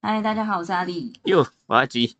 [0.00, 1.12] 嗨，大家好，我是阿丽。
[1.24, 2.16] 哟，我阿吉，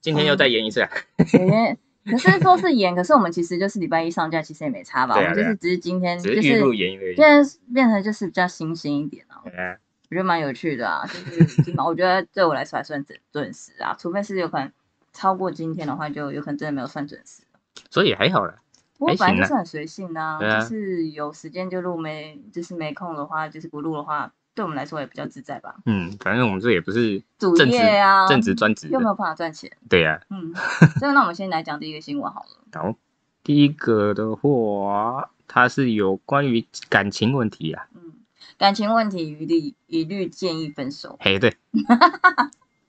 [0.00, 0.90] 今天又再演一次啊！
[1.34, 5.14] 诶可是说是演， 可是我们其实就是礼拜一上架，其实也没差吧？
[5.14, 7.14] 啊啊我们就是只是今天就是是预录演一个而已。
[7.14, 9.78] 现在变成就是比较新鲜一点啊，嗯
[10.10, 14.72] 我觉得蛮有趣的啊， 就是起码我觉得对我来说还算准准时啊，除非是有可能
[15.12, 17.44] 超过今天的话，就有可能真的没有算准时。
[17.90, 18.56] 所以还好啦。
[18.98, 25.76] 不过还行啊本来就是很随性啊就是有时间就录，没就是没空的话，就是不录的话，对我们来说也比较自在吧。
[25.86, 28.88] 嗯，反正我们这也不是主业啊，正职专职。
[28.88, 30.54] 又没有办法赚钱，对呀、嗯，
[31.00, 32.48] 所以那我们先来讲第一个新闻好了。
[32.72, 32.94] 好，
[33.42, 37.86] 第一个的话，它是有关于感情问题啊。
[37.94, 38.12] 嗯，
[38.58, 41.56] 感情问题一律一律建议分手，嘿，对，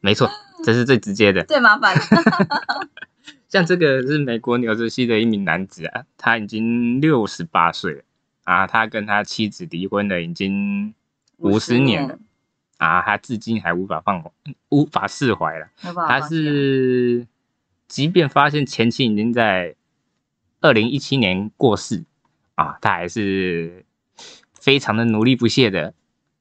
[0.01, 0.29] 没错，
[0.63, 1.43] 这是最直接的。
[1.45, 2.01] 最麻烦的。
[3.47, 8.01] 像这个是美国纽泽西的一名男子啊，他已经六十八岁了
[8.43, 10.93] 啊，他跟他妻子离婚了，已经
[11.37, 12.17] 五十年了
[12.77, 14.31] 啊，他至今还无法放
[14.69, 15.67] 无法释怀了。
[15.77, 17.27] 他是，
[17.87, 19.75] 即便发现前妻已经在
[20.61, 22.03] 二零一七年过世
[22.55, 23.85] 啊，他还是
[24.53, 25.93] 非常的努力不懈的，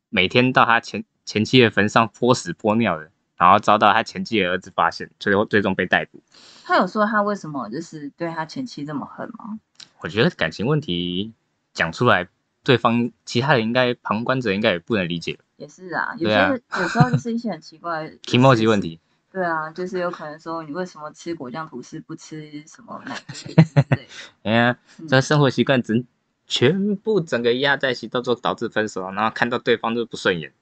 [0.09, 6.23] 每天到他前前妻的坟上泼屎泼尿的，然后遭到他前妻的儿子发现，最后最终被逮捕。
[6.65, 9.59] 他有说他为什么就是对他前妻这么恨吗？
[10.01, 11.33] 我觉得感情问题
[11.73, 12.27] 讲出来，
[12.65, 18.99] 对方其他人应该旁观者应该也不能理解也是啊，有些、有时候就是一些很奇怪的 e o j 问题。
[19.31, 23.99] 对啊，就是有可能说你为什么吃果酱吐司不吃什么奶 之类的。
[24.43, 26.05] 哎呀，嗯这生活习惯整
[26.47, 30.53] 全部整个压在一起，到最后导致分手，然后看到对方就不顺眼。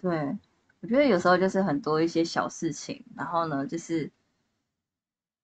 [0.00, 0.10] 对，
[0.80, 4.08] 我觉得有时候就是很多一些小事情，然后呢，就是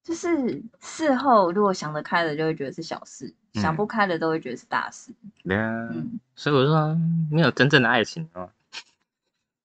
[0.07, 5.11] 就是事后如果想得开了，就会觉得是小事；嗯想不开的，都会觉得是大事。
[5.43, 6.97] 对啊，嗯，所以我说
[7.29, 8.49] 没有真正的爱情哦。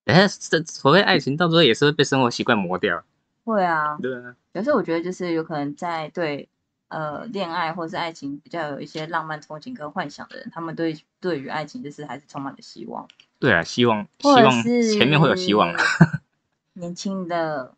[0.06, 3.04] 哎，这所谓爱情，到最后也是会被生活习惯磨掉。
[3.44, 6.50] 会啊，对啊，有时候我觉得就是有可能在对
[6.88, 15.84] 呃恋爱或是爱情比较有一些浪漫憧憬跟幻想的人，他们对对于爱情就是还是充满了希望，对啊，希望希或者望是前面会有希望啦，
[16.74, 17.76] 年轻的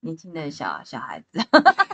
[0.00, 1.38] 年轻的小小孩子，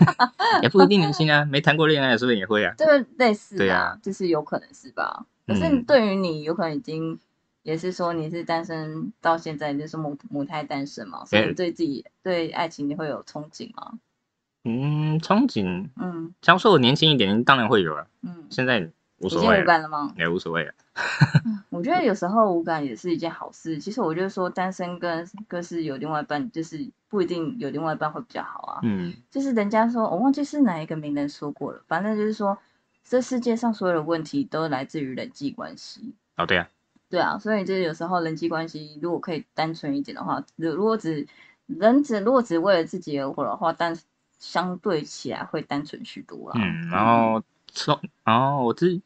[0.62, 2.74] 也不一定年轻啊，没谈过恋爱的说不定也会啊。
[2.78, 5.26] 这个类似对啊啊，就是有可能是吧？
[5.46, 7.18] 可是嗯对于你，有可能已经
[7.62, 13.98] 也是说你是单身到现在，就是母母胎单身嘛，所以对自己对爱情你会有憧憬吗？
[14.64, 18.06] 嗯，憧憬，嗯假如说我年轻一点，当然会有啊。
[18.22, 20.12] 嗯，现在无已经无所谓了，感了吗？
[20.16, 20.72] 也无所谓了。
[21.70, 23.78] 我觉得有时候无感也是一件好事。
[23.78, 28.80] 其实我觉得说单身跟跟是有另外一半，就是不一定有另外一半会比较好啊。
[28.82, 32.56] 嗯，就是人家说，我忘记是哪一个名人说过了，反正就是说，
[33.04, 36.14] 这世界上所有的问题都来自于人际关系。
[36.36, 36.68] 哦对啊，
[37.08, 41.26] 对啊，所以就是有时候人际关系如果可以单纯一点的话，如如果只
[41.66, 43.98] 人只如果只为了自己而活的话，但
[44.38, 46.58] 相对起来会单纯许多啊。
[46.60, 49.00] 嗯，然后从然后我这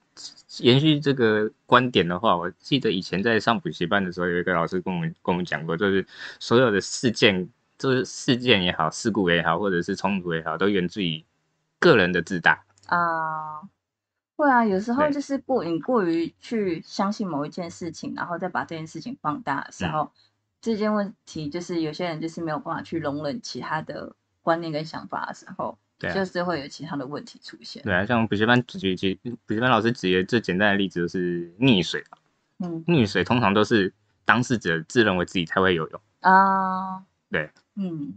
[0.59, 6.07] 延续这个观点的话，我记得以前在上补习班的时候，有一个老师跟我们跟我们讲过，就是
[6.39, 7.49] 所有的事件，
[7.79, 11.25] 就是事件也好，事故也好，或者是冲突也好，都源自于
[11.79, 12.65] 个人的自大。
[12.87, 13.63] 啊、
[14.37, 20.13] 会啊，有时候就是过你过于去相信某一件事情，然后再把这件事情放大的时嗯候，
[20.61, 27.81] 这件问题就是有些人就是没有办法去容忍其他的观念跟想法的时候，对啊就是会有其他的问题出现。
[27.85, 32.19] 对啊，像补习班举举补习班老师举的最简单的例子就是溺水啊
[32.59, 33.93] 嗯溺水通常都是
[34.25, 38.15] 当事者自认为自己才会游泳，啊，对，嗯，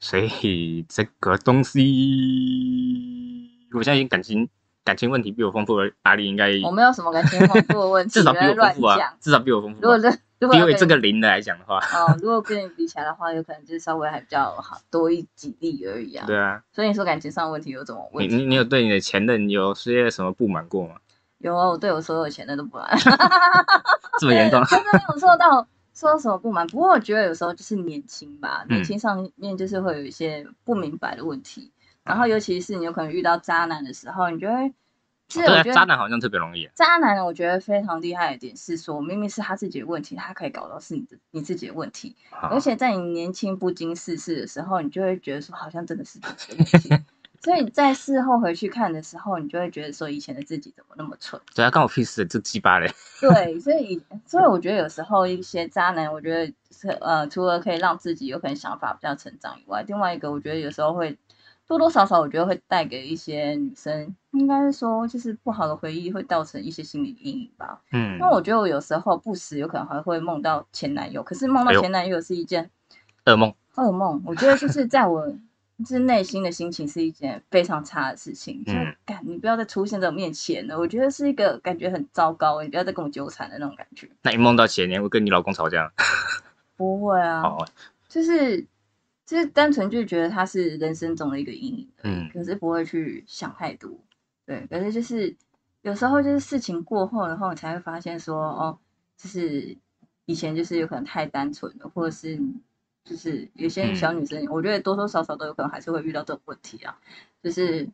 [0.00, 4.48] 所以这个东西，我相信感情
[4.82, 9.14] 感情问题比我丰富的阿丽应该我没有什么感情丰富的问题，至少比我丰富啊，。
[9.20, 9.80] 至少比我丰富啊。
[9.82, 10.10] 如果这
[10.42, 16.26] 如果比我要跟你这个零的来讲的话，哦，如果跟你比起来的话，有可能就是稍微还比较好多一几例而已啊。
[16.26, 18.36] 对啊，所以你说感情上的问题有什么你问题？
[18.36, 20.96] 你你有对你的前任有些什么不满过吗？
[21.38, 22.88] 有啊，我对我所有前任都不满。
[24.18, 24.60] 这么严重？
[24.66, 31.70] 真的没有说到说什么不满，不过我觉得有时候就是年轻吧，嗯年轻上面就是会有一些不明白的问题，
[32.02, 34.72] 然后尤其是你有可能遇到渣男的时候，你就会，
[35.32, 36.72] 其实对啊，我觉得渣男好像特别容易啊。
[36.74, 47.04] 渣男，我觉得非常厉害的点是说，明明是他自己的问题，他可以搞到是你的你自己的问题，好而且在你年轻不经世事的时候，你就会觉得说好像真的是自己的问题，
[47.42, 51.40] 所以在事后回去看的时候，你就会觉得说以前的自己怎么那么蠢。
[51.54, 52.92] 对啊，关我屁事，这鸡巴嘞。
[53.18, 61.16] 对，所以所以我觉得有时候一些渣男，我觉得是呃，除了可以让自己有可能想法比较成长以外，另外一个我觉得有时候会
[61.66, 67.80] 多多少少我觉得会带给一些女生，应该是说就是不好的回忆会造成一些心理阴影吧。
[67.92, 72.70] 嗯，那我觉得我有时候不时有可能还会梦到前男友，可是梦到前男友是一件
[73.24, 73.54] 噩梦。
[73.76, 75.26] 噩梦，我觉得就是在我
[75.78, 78.62] 就是内心的心情是一件非常差的事情。
[78.66, 78.72] 就
[79.06, 84.10] 感你不要再出现在我面前了，我觉得是一个感觉很糟糕，你不要再跟我纠缠的那种感觉。
[84.20, 85.90] 那你梦到前年会跟你老公吵架？
[86.76, 87.42] 不会啊，
[88.08, 88.66] 就是
[89.32, 93.90] 就是单纯就觉得他是人生中的一个阴影，嗯，可是不会去想太多。
[94.44, 95.34] 对，可是就是
[95.80, 98.78] 有时候就是事情过后，然后你才会发现说，哦，
[99.16, 99.76] 就是
[100.26, 102.38] 以前就是有可能太单纯了，或者是。
[103.04, 106.96] 就是有些小女生，我觉得多多少少都有可能还是会遇到这种问题啊。
[107.42, 107.88] 就是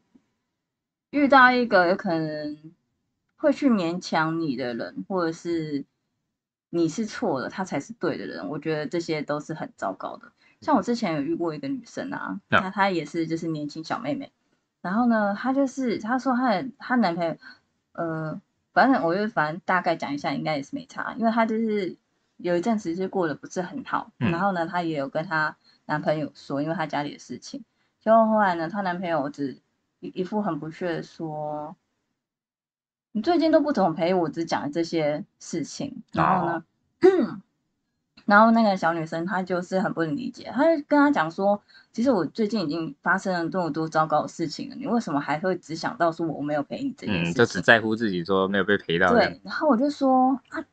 [1.08, 2.58] 遇到一个有可能
[3.36, 5.82] 会去勉强你的人，或者是
[6.68, 10.30] 你是错的，他才是对的人，我觉得这些都是很糟糕的。
[10.60, 14.32] 像我之前有遇过一个女生啊，那她也是就是年轻小妹妹，
[14.82, 17.36] 然后呢，她就是她说她的她男朋友，
[17.92, 18.40] 呃，
[18.72, 21.96] 反正我就反正大概讲一下，应该也是没差，因为她就是。
[22.40, 25.56] 有一阵子是过得不是很好，然后呢，她也有跟她
[25.86, 27.64] 男朋友说，因为她家里的事情。
[27.98, 29.58] 结果后来呢，她男朋友只
[29.98, 31.74] 一一副很不屑的说
[33.10, 36.64] ：“你最近都不怎么陪我，只讲这些事情。”然后呢，
[38.28, 41.58] 然后那个小女生她就是很不能理解，她就跟他讲说
[41.92, 47.34] ：“其实我最近已经发生了这么多糟糕的事情了，你为什么还会只想到说我没有陪你这件事情？
[47.34, 50.64] 就只在乎自己说没有被陪到。”对，然后我就说啊。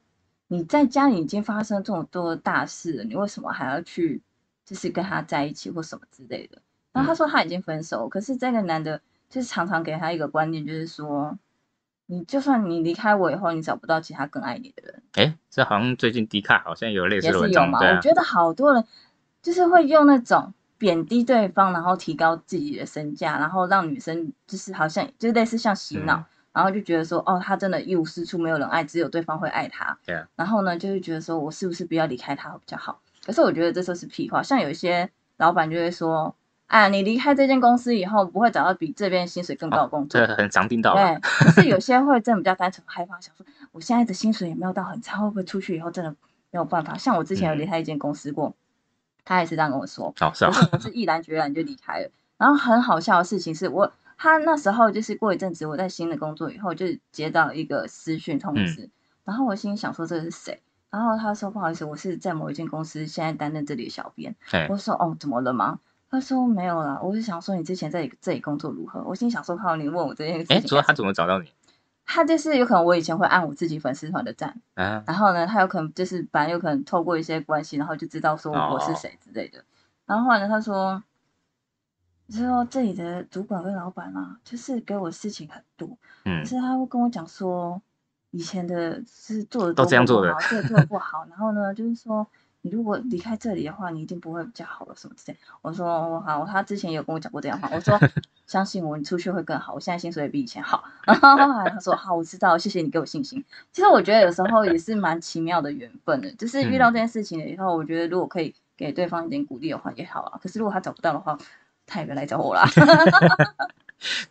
[0.48, 4.22] 你在家里已经发生这么多大事了，你为什么还要去，
[4.64, 6.62] 就是跟他在一起或什么之类的？
[6.94, 11.36] 然后他说他已经分手，可是这个男的就是常常给他一个观念，就是说，
[12.08, 15.04] 你就算你离开我以后，你找不到其他更爱你的人。
[15.14, 18.84] 哎，这好像最近迪卡好像有类似的文章，对我觉得好多人
[19.42, 26.24] 就是会用那种贬低对方，然后提高自己的身价，然后让女生就是好像就类似像洗脑。
[26.54, 30.00] 然后就觉得说，哦，他真的一无是处，没有人爱，只有对方会爱他。
[30.06, 30.24] 对。
[30.38, 33.02] 然后呢，就会觉得说，我是不是不要离开他比较好？
[33.26, 34.42] 可是我觉得这就是屁话。
[34.42, 36.34] 像有一些老板就会说，
[36.68, 40.20] 啊，你离开这间公司以后，不会找到比这边薪水更高的工作。
[40.20, 40.94] 这很常听到。
[40.96, 41.20] 对。
[41.22, 46.12] 可是有 些会真的比较单纯害怕，想说，我现在的薪水也没有到很差，会不会出去以后真的
[46.52, 46.98] 没有办法？
[46.98, 48.56] 像我之前有离开一间公司过，
[49.24, 50.14] 他也是这样跟我说。
[50.20, 50.52] 哦，是啊。
[50.72, 52.10] 我是毅然决然就离开了。
[52.38, 53.94] 然后很好笑的事情是我。
[54.18, 58.90] 他那时候就是过一阵子，我在新的工作以后，就接到一个私讯通知，
[59.26, 60.62] 然后我心里想说这是谁？
[60.90, 64.34] 然后他说不好意思，我是在某一间公司现在担任这里的小编。
[64.70, 65.80] 我说哦，怎么了吗？
[66.16, 69.04] 他说没有啦，我是想说你之前在这里工作如何？
[69.04, 70.58] 我心想说靠，你问我这件事情。
[70.58, 71.52] 哎，说他怎么找到你？
[72.06, 79.64] 他就是有可能我以前会按我自己粉丝团的赞，然后呢，他有可能就是反正有可能透过一些关系，然后就知道说我是谁之类的。
[80.06, 81.04] 然后后来呢，他说。
[82.28, 85.88] 是说这里的主管跟老板啊，就是给我事情很多，
[86.24, 87.80] 嗯，可是他会跟我讲说，
[88.32, 92.26] 以前的是做的都这样做的，这做的不好，然后呢，就是说
[92.66, 95.38] 你如果离开这里的话，你一定不会比较好了什么之类。
[95.62, 97.96] 我说好，他之前有跟我讲过这样话，我说
[98.48, 100.84] 相信我，你出去会更好，我现在薪水也比以前好。
[101.06, 101.38] 然后
[101.70, 103.46] 他说好，我知道，谢谢你给我信心。
[103.72, 110.40] 其实我觉得有时候也是蛮奇妙的缘分的，就是遇到这件事情了以后，我觉得如果可以给对方一点鼓励的话也好啊。
[110.42, 111.38] 可是如果他找不到的话，
[111.86, 112.66] 他也别来找我啦。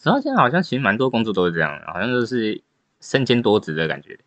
[0.01, 2.61] 主要现在好像其实蛮多工作都是这样，好像就是
[3.01, 4.19] 身兼多职的感觉。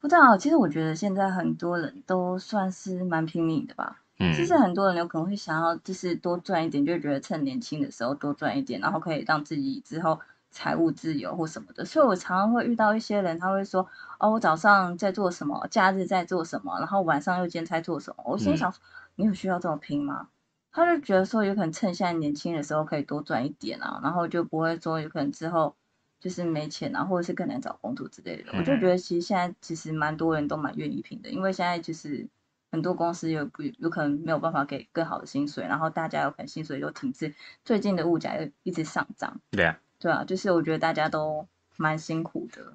[0.00, 4.00] 不知道，其实我觉得现在很多人都算是蛮拼命的吧。
[4.18, 4.32] 嗯。
[4.32, 10.18] 其实很多人有可能会想要就是多赚一点，就觉得趁年轻的时候多赚一点，然后可以让自己之后
[10.50, 11.84] 财务自由或什么的。
[11.84, 13.86] 所以我常常会遇到一些人，他会说
[14.18, 18.72] ：“哦，我早上在做什么，假日在做什么，然后晚上又兼差做什么。”我心想
[19.16, 20.28] ：“你有需要这么拼吗？”
[20.72, 25.74] 他就觉得说，有可能趁现在年轻的时候可以多赚一点啊，然后就不会说有可能之后
[26.20, 28.52] 就是没钱啊，或者是更难找工作之类的。
[28.52, 32.28] 我就觉得其实现在其实蛮多人都蛮愿意拼的，因为现在就是
[32.70, 37.34] 很多公司有不有可能没有办法给更好的薪水，然后大家有可能薪水又停滞，
[37.64, 39.40] 最近的物价又一直上涨。
[39.50, 41.46] 对啊，对啊，就是我觉得大家都
[41.76, 42.72] 蛮辛苦的。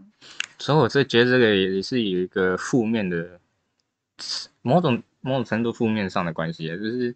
[0.60, 3.40] 所以我是觉得这个也是有一个负面的
[4.62, 7.16] 某种某种程度负面上的关系，就是。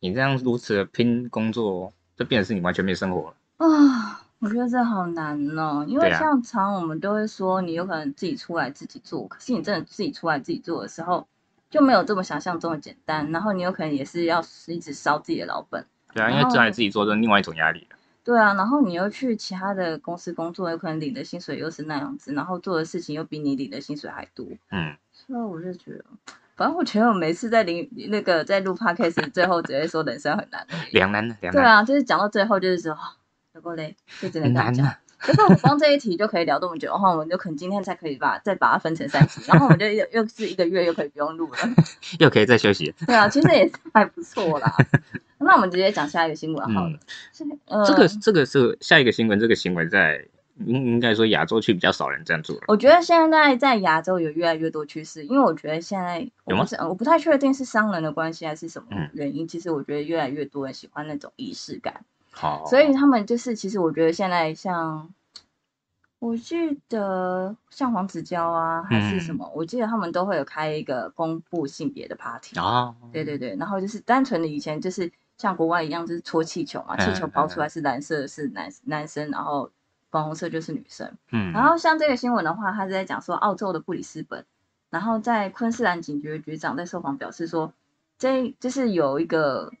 [0.00, 4.23] 你这样如此的拼工作，就变成是你完全没生活了啊！
[4.44, 11.26] 我觉得这好难哦，因为像常我们都会说，你有可能自己出来自己做，可是你真的自己出来自己做的时候，
[11.70, 13.32] 就没有这么想象中的简单。
[13.32, 15.82] 然后你有可能也是要一直烧自己的老本。
[16.12, 17.88] 对啊，因为出来自己做是另外一种压力。
[18.22, 24.46] 对啊，然后你又去其他的公司工作，有可能领的薪水又是那样子，然后做的事情又比你领的薪水还多。
[24.70, 26.04] 嗯，所以我就觉得。
[26.54, 31.62] 反正我觉得我每次在领那个在录 podcast 最后只会说人生很难，两难的两难。
[31.62, 32.96] 对啊，就是讲到最后就是说
[33.54, 34.94] 有够累，就只能这样讲。
[35.16, 41.58] 可是我们光这一题就可以聊这么久的话，我们就可能今天才可以把 再把它分成三集，然后我们就又又是一个月又可以不用录了，
[42.18, 42.92] 又可以再休息。
[43.06, 44.74] 对啊，其实也还不错啦。
[45.38, 46.98] 那我们直接讲下一个新闻好了。
[47.86, 50.26] 这个这个是下一个新闻，这个新闻在
[50.66, 52.62] 应应该说亚洲区比较少人这样做了。
[52.68, 56.66] 我觉得现在在亚洲有越来越多趋势，因为我觉得现在有吗？
[56.88, 59.46] 我不太确定是商人的关系还是什么原因。
[59.46, 62.04] 其实我觉得越来越多人喜欢那种仪式感。
[62.36, 65.08] 好，所以他们就是，其实我觉得现在像，
[66.18, 79.70] 我记得像黄子佼啊，还是什么，我记得他们都会有开一个公布性别的 party 啊，对对对，然后就是单纯的以前就是像国外一样，就是搓气球嘛，气球包出来是蓝色是男男生，然后
[80.10, 84.44] 粉红色就是女生，嗯，然后像这个新闻的话，他是在讲说澳洲的布里斯本，
[84.90, 87.72] 然后在昆士兰警局局长在受访表示说，
[88.18, 89.72] 这就是有一个。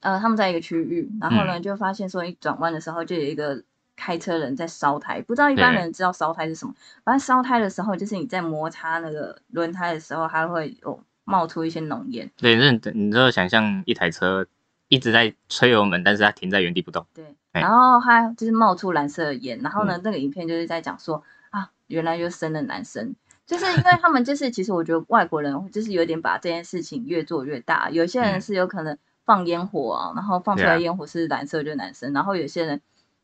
[0.00, 3.62] 呃，他们在一个区域，然后呢，就发现说一转弯的时候，就有一个
[3.94, 6.74] 开车人在烧胎，不知道一般人知道烧胎是什么。
[7.04, 12.30] 反正烧胎的时候，就是你在摩擦那个轮胎的时候，它会有冒出一些浓烟。
[12.38, 14.46] 对，那你就想象一台车
[14.88, 17.06] 一直在吹油门，但是它停在原地不动。
[17.12, 23.14] 对，然后它就是冒出蓝色的烟，然后呢，这个影片就是在讲说啊，原来就生了男生，
[23.44, 28.96] 就是因为他们就是其实我觉得外国人就是有点把这件事情越做越大，有些人是有可能。
[29.24, 32.80] 放烟火啊，然后放出来烟火是蓝色就男生，然后有些人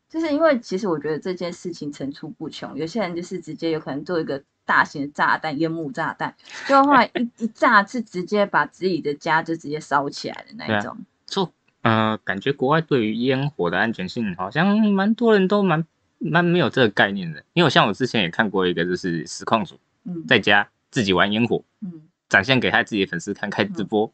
[0.09, 6.33] 就是因为其实我觉得这件事情层出不穷，有些人就是直接有可能做一个大型的炸弹，烟幕炸弹，
[6.67, 10.97] 就后来一 一炸是直接把自己的家就直接烧起来的那一种。
[11.25, 11.51] 就
[11.81, 15.85] 呃，感觉国外对于烟火的安全性好像蛮多人都蛮
[16.19, 24.11] 蛮没有这个概念的，因为像我之前也看过一个就是实况组，嗯，在家自己玩烟火，嗯，展现给他自己的粉丝看，开直播。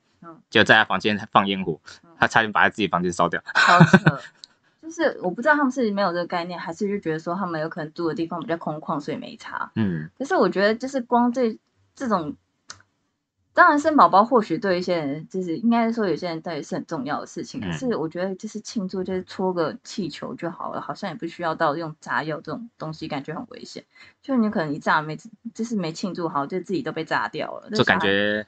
[0.50, 1.80] 就在他房间放烟火，
[2.18, 3.42] 他差点把他自己房间烧掉。
[3.54, 4.20] 好扯，
[4.82, 9.72] 就是我不知道他们是没有这个概念，还是就觉得说他们有可能住的地方比较空旷，所以没差。
[9.76, 11.58] 嗯，可是我觉得就是光这
[11.96, 12.36] 这种，
[13.54, 23.86] 当然生宝宝或许对一些人就是应该说有些人对是很重要的事情，可是我觉得就是庆祝就是搓个气球就好了，好像也不需要到用炸药这种东西，感觉很危险。
[24.22, 25.18] 就你可能一炸没
[25.54, 28.46] 就是没庆祝好，就自己都被炸掉了，就感觉。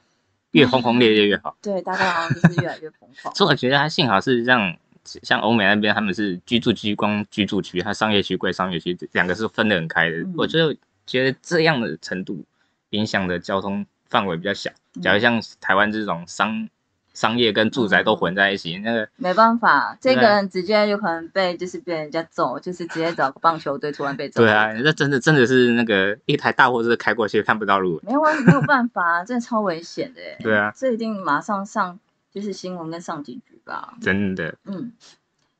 [0.56, 3.32] 越轰轰烈烈越好， 对，大概好像就是越来越疯狂。
[3.36, 10.16] 所以我觉得他幸好是让像欧美那边，他们是居住区光居住区，它商业区归商业区，两个是分得很开的。
[10.36, 10.74] 我就
[11.06, 12.44] 觉得这样的程度
[12.90, 14.70] 影响的交通范围比较小。
[15.02, 16.68] 假如像台湾这种商。
[17.16, 24.42] 商业跟住宅都混在一起，那个没办法，这个人直接有可能被就是被人家揍，就是直接找个棒球队突然被揍。
[24.42, 30.20] 对啊，那真的真的是那个一台大货车开过去看不到路， 没有没有办法，真的超危险的。
[30.40, 31.98] 对啊，这一定马上上
[32.30, 33.94] 就是新闻跟上警局吧。
[34.02, 34.54] 真的。
[34.66, 34.92] 嗯，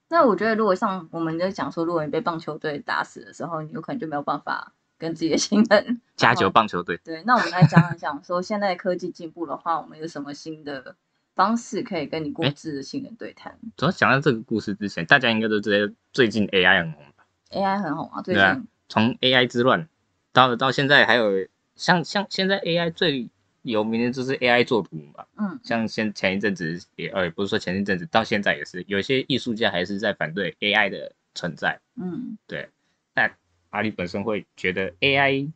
[0.09, 7.01] 那我觉得如果像我们在讲说，如果你被棒球队打死的时候，你有可能就没有办法跟自己的亲人加球棒球队。
[7.03, 10.95] 对，那我们来讲一讲说，现在科技进步的话，我们有什么新的？
[11.37, 13.57] 方式可以跟你过自的新人对谈。
[13.77, 19.87] 主要讲到这个故事之前，大家应该都知道最近 AI 很红吧？AI 很红啊，最近从 AI 之乱
[20.33, 23.29] 到到现在，还有像像现在 AI 最
[23.63, 25.27] 有名的就是 AI 作图嘛。
[25.37, 31.79] 嗯，像先前一阵子也呃不是说前一阵子，到现在也是有些艺术家还是在反对 AI 的存在。
[31.97, 32.71] 嗯，对。
[33.13, 33.37] 但
[33.71, 35.51] 阿里本身会觉得 AI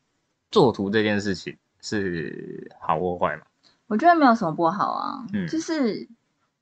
[0.51, 3.43] 作图这件事情是好或坏吗？
[3.91, 6.09] 我觉得没有什么不好啊，就是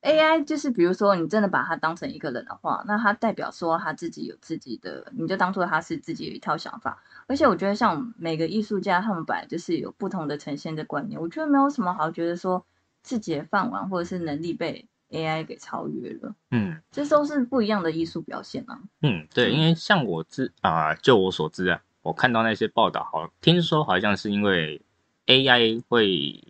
[0.00, 7.02] AI，就是比如说你真的把它当成一个人的话，那它代表说他自己有自己的，你就当做他是自己的一套想法。
[7.26, 12.64] 而且我觉得像每个艺术家，他们本来就是有不同的呈现的观念，我觉得没有什么好觉得说
[13.02, 16.34] 自己的饭碗或者是能力被 AI 给超越了。
[16.50, 18.80] 嗯，这都是不一样的艺术表现啊。
[19.02, 24.80] 嗯，对，因为像我知啊，就我所知啊，我看到那些报道，好听说好像是因为
[25.26, 26.47] AI 会。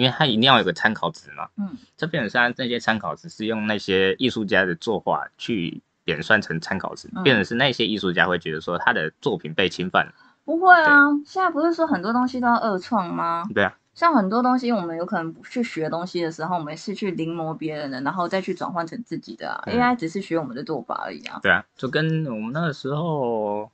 [0.00, 10.12] 因为它一定要有个参考值嘛，嗯，这变成是那些参考值是用那些艺术家的作画去演算成参考值，变成是那些艺术家会觉得说他的作品被侵犯了。
[10.46, 13.44] 不会啊，现在不是说很多东西都要二创吗？
[13.54, 19.62] 对啊，像很多东西我们有可能去学东西的时候，我们是去临摹别人的，然后再去转换成自己的啊。
[19.66, 21.40] AI 只是学我们的做法而已啊。
[21.42, 23.70] 对啊，就跟我们那个时候。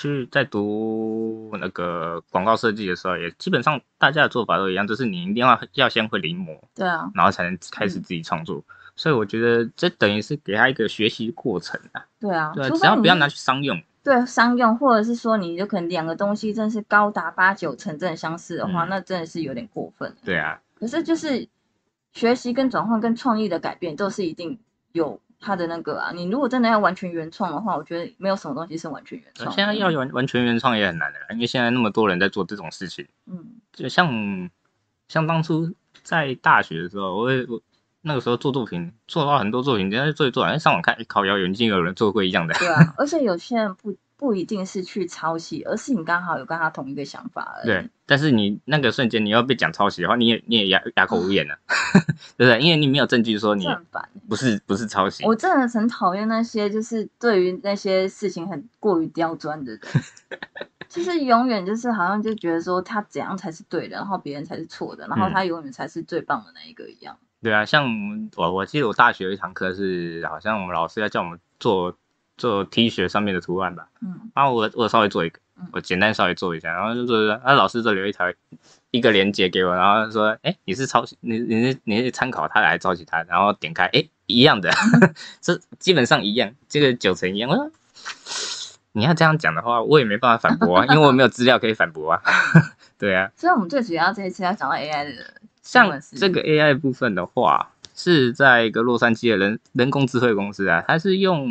[0.00, 8.62] 去在读那个广告设计的时候，也基本上大家的做法都一样，就是你一定要要先会临摹，对啊，然后才能开始自己创作。
[8.94, 12.04] 所以我觉得这等于是给他一个学习过程啊。
[12.20, 13.80] 对啊，对，只要不要拿去商用。
[14.04, 20.14] 对，商用或者是说你就可能两个东西真是高达八九成正相似的话，那真的是有点过分。
[20.24, 21.48] 对啊，可是就是
[22.12, 24.58] 学习跟转换跟创意的改变都是一定
[24.92, 29.50] 有他的那个啊，你如果真的要完全原创的话，我觉得没有什么东西是完全原创。
[29.52, 33.06] 现在要完完全原创也很难的，因为现在那么多人在做这种事情。
[33.26, 34.50] 嗯，就像
[35.08, 37.60] 像当初在大学的时候，我我
[38.00, 42.54] 那个时候做作品，做到很多作品，人家做一做，哎，上网看，考谣已经有人做过一样的。
[42.54, 43.96] 对啊， 而且有些人不。
[44.18, 47.66] 不一定是去抄袭，而是你刚好有跟他同一个想法而已。
[47.66, 51.56] 对，但是你那个瞬间你要被讲抄袭的话，你也你也哑哑口无言了，
[52.36, 52.60] 对不对？
[52.60, 53.64] 因为你没有证据说你
[54.28, 55.24] 不是不是抄袭。
[55.24, 59.80] 我真的很讨厌那些就是对于那些事情很过于刁钻的人，
[60.88, 67.16] 就是永远就是好像就觉得说他怎样才是对的，然后别人才是错的，然后他永远才是最棒的那一个一样。
[67.40, 67.86] 对啊，像
[68.34, 71.96] 我我记得我大学有一堂课是好像我们老师要叫我们做。
[72.38, 75.40] 做 T 恤上面的图案吧，嗯，然后我我稍微做一个，
[75.72, 78.32] 我简单稍微做一下，然后就说，啊，老师就留一条
[78.92, 84.70] 一个链接给我，然后说，哎，你是抄袭，你你是你是参考他来抄袭他，然后点开，哎，一样的，
[85.42, 87.50] 这基本上一样，这个九成一样。
[87.50, 87.70] 我说，
[88.92, 92.22] 你要这样讲的话，我也没办法反驳啊，因为我没有资料可以反驳啊。
[92.96, 101.48] 对啊，所以我们最主要这一次要讲到 AI 的，像这个 AI 部分的话，是在一个洛杉矶的人人工智慧公司啊，它是用。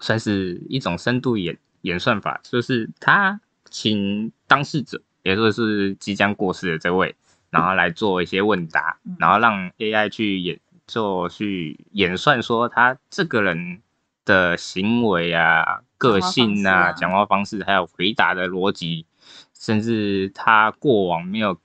[0.00, 7.14] 算是一种深度演演算法，就是他请当事者，也就是即将过世的这位，
[7.50, 13.82] 然后来做一些问答，然后让 AI 去演做去演算，说他这个人
[14.24, 19.04] 的行为啊、个性啊、讲话方式，还有回答的逻辑，
[19.52, 21.58] 甚至他过往没有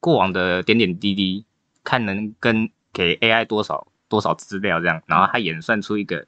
[0.00, 1.44] 过往的点点滴滴，
[1.82, 6.26] 看能跟给 AI 多少多少资料这样，然后他演算出一个。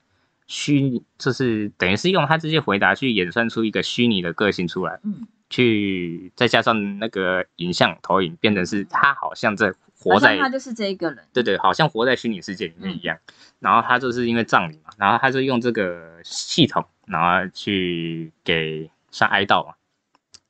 [0.52, 13.16] 虚就是等于是用他这些回答去演算出一个虚拟的个性出来，嗯，去再加上那个影像投影，变成是他好像在活在他就是这一个人，对对，好像活在虚拟世界里面一样。
[13.61, 19.73] 然后他就是因为葬礼嘛，然后他就用这个系统，然后去给算哀悼嘛，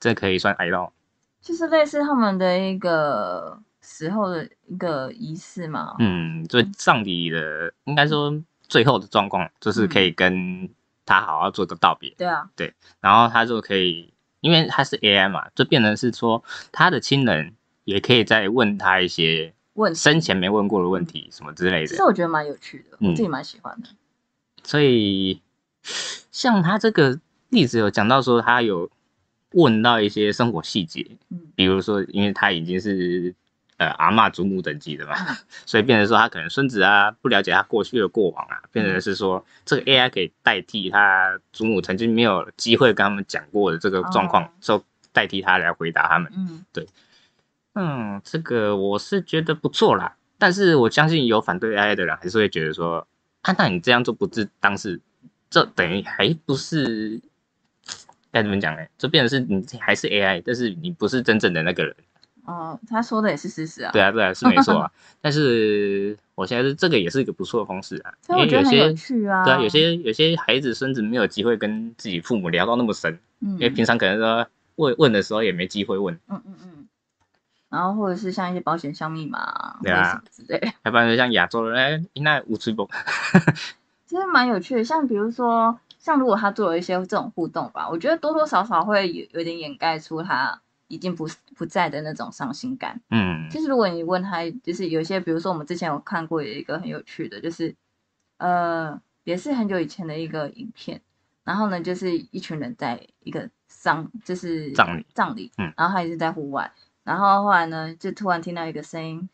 [0.00, 0.90] 这可以算哀悼，
[1.40, 5.94] 就是类似他们的一个时候的一个仪式嘛。
[6.00, 8.42] 嗯，就葬礼的，应该说。
[8.72, 10.66] 最后的状况就是可以跟
[11.04, 12.08] 他好好做个道别。
[12.16, 17.54] 对啊，对，然后他就可以，因为他是 AI 嘛，就变成是说他的亲人
[17.84, 21.88] 也可以再问他一些问生前没问过的问题什么之类的。
[21.88, 23.90] 其实我觉得蛮有趣的，我自己蛮喜欢的。
[24.64, 25.42] 所以
[26.30, 28.90] 像他这个例子有讲到说，他有
[29.50, 33.34] 问到一些生活细节，嗯，比如说，因为他已经是。
[33.82, 35.14] 呃，阿妈祖母等级的嘛，
[35.66, 46.30] 所以变成说他可能孙子啊不了解他过去的过往啊，变成是说这个 AI 可以代替他祖母曾经没有机会跟他们讲过的这个状况，就代替他来回答他们。
[46.36, 46.86] 嗯，对，
[47.74, 53.04] 嗯，这个我是觉得不错啦，但是我相信有反对 AI 的人还是会觉得说，
[53.40, 55.00] 啊，那你这样做不是当事
[55.50, 57.20] 这等于还不是
[58.30, 58.86] 该怎么讲呢？
[58.96, 61.96] 就变成是你还是 AI，但是你不是真正的那个人。
[62.44, 63.92] 哦，他说的也是事实啊。
[63.92, 64.90] 对啊，对啊，是没错啊。
[65.22, 76.88] 但是我现在是这个也是一个不错的方式啊，因为有些啊，对啊，有些有些孩子孙子没有机会跟自己父母聊到那么深，嗯，因为平常可能说问问的时候也没机会问，嗯嗯嗯。
[77.68, 82.86] 然后或者是像一些保险箱密码，对啊之类，要不然像亚洲人哎，那无吹风，
[84.06, 84.84] 其实蛮有趣的。
[84.84, 90.60] 像比如说，像如果他做了一些这种互动吧，我觉得多多少少会有有点掩盖出他。
[90.92, 91.26] 已经不
[91.56, 93.00] 不在的那种伤心感。
[93.08, 97.74] 嗯，其实如果你问他，就是有些，比如说我们之前有看过有一个很有趣的，就是
[98.36, 101.00] 呃，也是很久以前的一个影片。
[101.44, 105.50] 然后呢，就是一群人在一个丧，就是葬礼，葬礼。
[105.56, 106.70] 嗯，然后他也是在户外。
[107.04, 109.28] 然后后来呢，就突然听到一个声音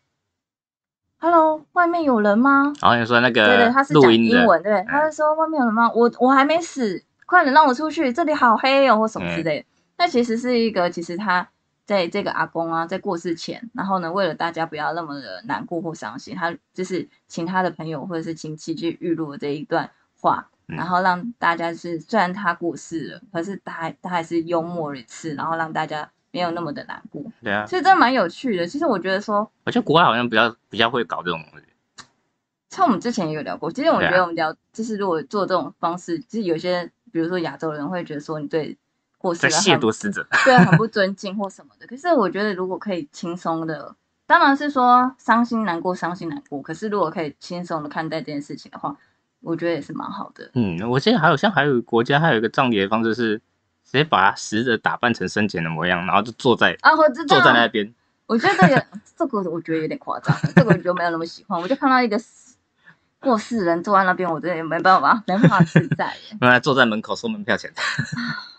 [1.19, 5.91] ：“Hello，外面有人吗？”然后你说那个，对对，他是讲英文，对，他是说外面有人吗？
[5.93, 9.67] 我我还没死，快点让我出去，这里好黑哦，或什么之类的。
[9.99, 11.49] 那其实是一个，其实他
[11.85, 27.21] 在这个阿公啊，在过世前，然后呢，为了大家不要那么的难过或伤心，他就是请他的朋友或者是亲戚去预录这一段话，然后让大家是虽然他过世了，可是他还他还是幽默了一次，然后让大家没有那么的难过。
[27.43, 28.65] 对啊，其实真的蛮有趣的。
[28.65, 31.67] 其实我觉得说，我觉得国外好像比较比较会搞这种东西。
[32.71, 38.79] 像我们之前也有聊过，其实我觉得我们聊就是如果做这种方式，就是有些比如说亚洲人会觉得说你对。
[39.19, 41.87] 或是亵渎死者，对，很不尊敬或什么的。
[41.87, 43.95] 可是我觉得，如果可以轻松的，
[44.27, 46.63] 当然是说伤心难过，伤心难过。
[46.63, 48.97] 可是如果可以轻松的看待这件事情的话，
[49.41, 50.51] 我觉得也是蛮好的。
[50.55, 53.39] 嗯，我记得还有像还有国家还有一个葬礼的方式是，
[53.85, 57.95] 直接把死者打扮成生前的模样，然后就坐在啊，我知道坐在那边。
[58.27, 61.61] 我觉得这个 这个我觉得有点夸张，这个我就没有那么喜欢。
[61.61, 62.21] 我就看到一个
[63.21, 66.15] 过世人坐在那边，我真的也没办法，没办法自在。
[66.43, 67.73] 原来坐在门口收门票钱，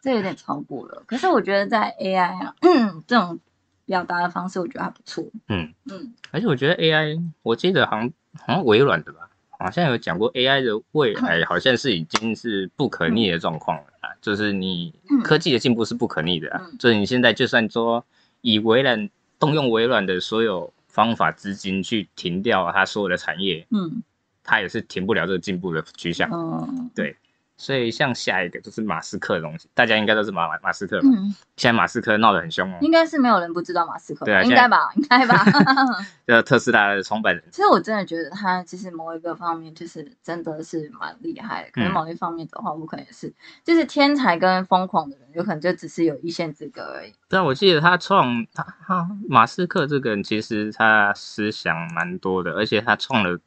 [0.00, 1.02] 这有点超过了。
[1.06, 2.54] 可是我觉得在 AI 啊
[3.06, 3.38] 这种
[3.86, 5.24] 表达的方式，我觉得还不错。
[5.48, 18.04] 嗯嗯，而且我觉得 AI，我记得好像好像微软的吧，好像有讲过 AI 的未来好像是已经是不可逆的状况了啊，就是你科技的进步是不可逆的啊，就是你现在就算说
[18.40, 19.08] 以微软
[19.38, 20.72] 动用微软的所有。
[20.92, 24.02] 方法资金去停掉它所有的产业，嗯，
[24.42, 27.16] 它也是停不了这个进步的趋向，嗯，对，
[27.60, 35.44] 所以像下一个就是马斯克的东西，大家应该都是马马马斯克，嗯，现在马斯克闹得很凶哦，应该是没有人不知道马斯克，对啊，应该吧，应该吧，
[36.26, 43.30] 这特斯拉的创办人，其实我真的觉得他其实某一个方面就是真的是蛮厉害的，可能某一方面的话，我可能也是
[43.62, 47.12] 就是天才跟疯狂的人，有可能就只是有一线之隔而已。
[47.28, 53.38] 但我记得他创他他马斯克这个人，其实他思想蛮多的，而且他创了，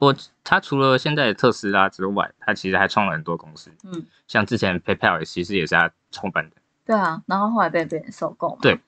[0.00, 3.70] 我他除了现在的特斯拉之外，他其实还创了很多公司。
[3.84, 6.56] 嗯，像之前 PayPal 其实也是他创办的。
[6.84, 8.58] 对啊，然后后来被别人收购。
[8.60, 8.80] 对，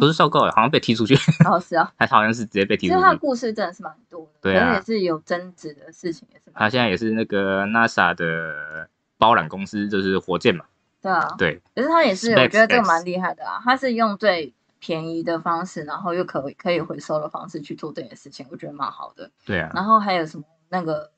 [0.00, 1.14] 不是收购好像被踢出去。
[1.44, 2.94] 哦，是啊，他好像是直接被踢出去。
[2.94, 6.50] 其实他的故事真的是蛮多的，对啊，也是有争执的事情，也是。
[6.54, 10.64] 他现在也是那个 NASA 的包揽公司，就是火箭嘛。
[11.00, 13.60] 对啊，对，可是他也是，我觉得这个蛮厉害的啊。
[13.62, 19.30] 他是用最便宜的方式，然后又可可以回收的方式去做这件事情，我觉得蛮好的。
[19.44, 21.10] 对啊，然后还有什么那个，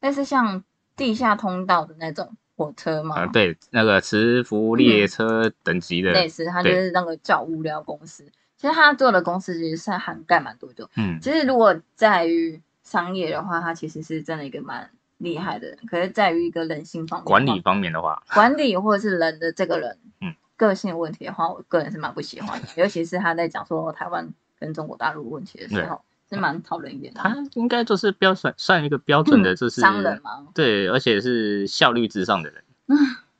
[0.00, 0.62] 但是像
[0.96, 3.20] 地下通道的那种火车嘛？
[3.20, 8.24] 啊，对，那个磁浮列车等级的，类似，他就是那个叫物料公司。
[8.56, 10.88] 其实他做的公司其实是涵盖蛮多的。
[10.96, 14.90] 嗯，其实如果在于商业的话，他其实是真的一个蛮。
[15.18, 20.34] 厉害的人，可是在于一个人性方面，管理方面的话，管理或者是人的这个人，嗯，
[20.66, 22.68] 个性问题的话，我个人是蛮不喜欢的。
[22.80, 27.20] 尤其是他在讲说台湾跟中国大陆问题的时候，是蛮讨人厌的。
[27.20, 30.46] 他应该就是标准算一个标准的，就是商人嘛？
[30.54, 32.62] 对，而且是效率至上的人。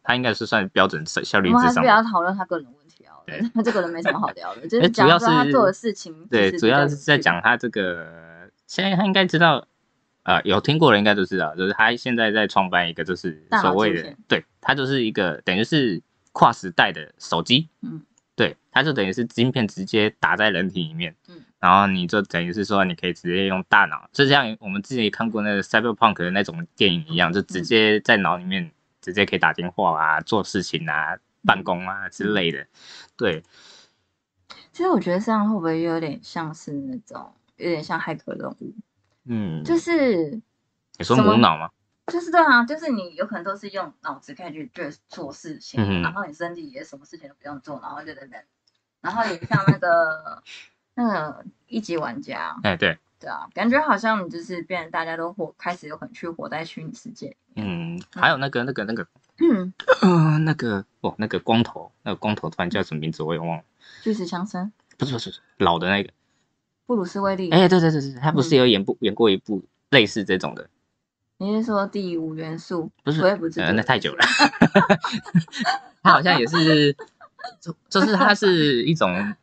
[0.03, 1.69] 他应该是算标准效率至上。
[1.69, 3.15] 我们不要讨论他个人问题啊，
[3.55, 6.27] 他这个人没什么好聊的， 就是讲说他做的事情。
[6.29, 9.67] 对，主要是在讲他这个，现在他应该知道。
[10.25, 16.01] 呃，有听过的应该都知道，就是他现在在创办一个，就是所谓的，对，他就是一个等于是
[16.33, 18.03] 跨时代的手机，嗯，
[18.35, 32.67] 对，它就等于是晶片直接打在人体里面，嗯，然后你就等于是说你可以直接用大脑，就像我们之前也看过那个 Cyberpunk 的那种电影一样，就直接在脑里面直接可以打电话啊、做事情啊、办公啊之类的，
[33.17, 33.43] 对。
[34.73, 38.75] 其实我觉得这样会不会有点像是那种有点像骇客任务？
[39.27, 40.41] 嗯，就是
[40.99, 41.69] 你说无脑吗？
[42.07, 48.39] 就是对啊，就是你有可能都是用脑子可以去做做事情，然后你身体也什么事情都不用做，然后就在那，
[49.01, 50.43] 然后你像那个
[50.95, 57.37] 那个一级玩家，哎对对啊，感觉好像你就是变，大家都活开始有可能去活在虚拟世界。
[57.55, 59.07] 嗯，还有那个那个那个，
[60.03, 63.63] 嗯， 那个哦，那个光头，那个光头突然叫什么名字我也忘了。
[64.03, 64.73] 巨石强森？
[64.99, 66.11] 不是不是老的那个。
[66.85, 70.69] 布鲁斯威利，哎，对对对对他不是有演部演过一部类似这种的？
[71.43, 72.89] 你是说第五元素？
[73.03, 74.25] 不是，我也不知道，那太久了。
[76.01, 76.97] 他好像也是，
[77.61, 79.35] 就就是他是一种，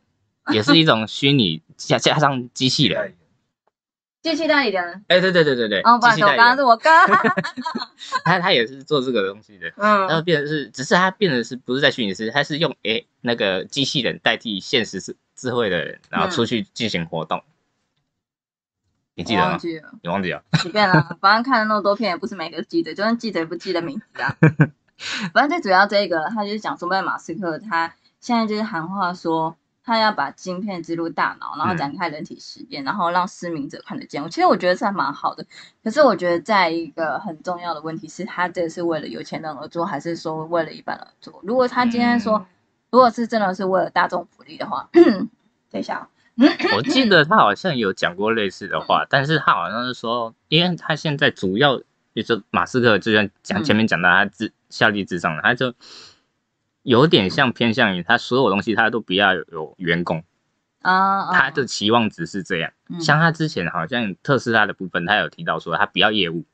[0.50, 3.14] 也是一种虚拟加加上机器人，
[4.22, 5.04] 机器代理人。
[5.08, 7.06] 哎，对对对对对，哦，不好意思，我刚刚是我刚，
[8.24, 15.16] 他他也是做这个东西的，嗯，然后变成是，只是他变成是不是在虚拟世界，他是用哎那个机器人代替现实智。
[15.36, 17.42] 智慧的人，然后出去进行活动，
[19.20, 19.48] 你记得吗？
[20.02, 20.42] 你忘记了？
[20.62, 24.36] 随便了，反正看了那么多片，也不是每个记得，就算记得也不记得名字啊。
[25.34, 34.22] 反正最主要这个，他就是讲说，为马斯克他现在就是喊话说，他要把晶片植入大脑，然后展开人体实验，然后让失明者看得见。
[34.30, 35.44] 其实我觉得这还蛮好的，
[35.84, 41.40] 可是我觉得在一个很重要的问题是，他这是为了有钱人而做，还是说为了一般人做？
[41.42, 42.46] 如果他今天说。
[42.92, 44.88] 如果是真的是为了大众福利的话，
[45.70, 46.08] 等一下，
[46.76, 51.78] 我记得他好像有讲过类似的话，但是他好像是说，因为他现在主要
[52.14, 55.74] 就是马斯克，就像讲前面讲到他自效率至上的，他就
[56.82, 60.24] 有点像偏向于他所有东西他都不要有员工。
[60.80, 62.72] 啊，他的期望值是这样。
[63.00, 66.46] 像他之前好像特斯拉的部分，他有提到说他不要业务，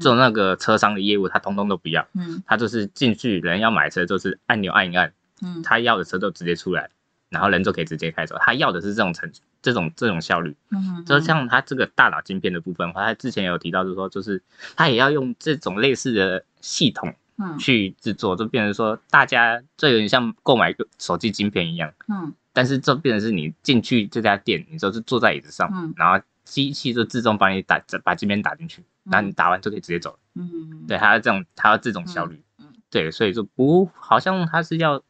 [0.00, 5.12] 做那个车商的业务，他通通都不要，嗯，他就是进去人要买车，就是按钮按一按。
[5.40, 6.90] 嗯，他要的车都直接出来，
[7.32, 8.36] 然后人就可以直接开走。
[8.38, 10.54] 他要的是这种成这种这种效率。
[10.70, 14.42] 嗯，就像他这个大脑晶片的部分的话，他之前有提到，就是说，就是
[14.76, 21.92] 他也要用这种类似的系统，嗯，去制作，就变成说，大家就有点像购买手机晶片一样。
[22.08, 30.18] 嗯，但是这变成是你进去这家店，你就是坐在椅子上，嗯，然后机器就自动帮你打把晶片打进去，然后你打完就可以直接走。
[30.34, 32.42] 嗯，对，它要这种，它要这种效率。
[32.58, 35.02] 嗯，对，所以说不，好像它是要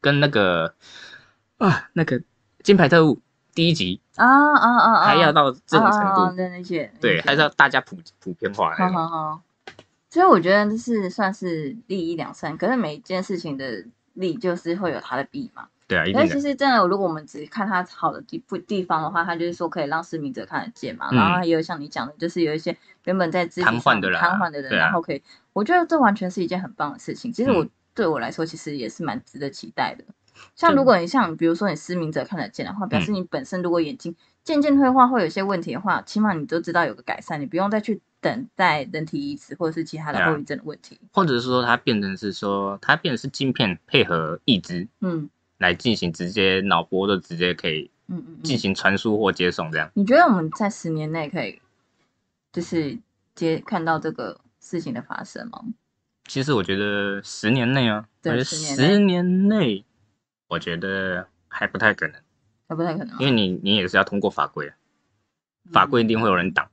[0.00, 0.74] 跟那个
[1.66, 2.20] 啊那个
[2.62, 3.20] 金牌特务
[3.54, 8.74] 第一集啊啊啊，还要到这种程度的那些，对，还是要大家普普遍化。
[8.74, 9.42] 好好好，
[10.08, 15.68] 所以我觉得这是算是利益两善，可是每一件事情的利就是会有它的弊嘛。
[15.86, 21.10] 对啊，但其实真的，如果我们只看它好的地不地方的话，它就是说可以让失明者看得见嘛。
[21.12, 25.22] 然后还有像你讲的，就是有一些原本在肢体瘫痪的人，瘫痪的人，然后可以，
[25.52, 27.30] 我觉得这完全是一件很棒的事情。
[27.32, 30.04] 其实我对我来说，其实也是蛮值得期待的。
[30.54, 34.14] 像如果你像比如说你失明者看得见的话，表示你本身如果眼睛
[34.44, 40.98] 渐渐退化会有些问题的话，起码你都知道有个改善，你不用再去等待人体移植或者是其他的后遗症的问题。
[41.12, 45.28] 或者是说它变成是说它变成是镜片配合义肢，嗯。
[45.58, 49.88] 来进行直接脑波的，直接可以，嗯嗯，进行传输或接送这样。
[49.94, 51.62] 你觉得我们在十年内可以，
[52.52, 52.98] 就是
[53.36, 55.62] 接看到这个事情的发生吗？
[56.26, 59.84] 其实我觉得十年内啊，对，十年内，
[60.52, 62.20] 我觉得还不太可能，
[62.68, 64.72] 还不太可能，因为你你也是要通过法规，
[65.72, 66.70] 法规一定会有人挡。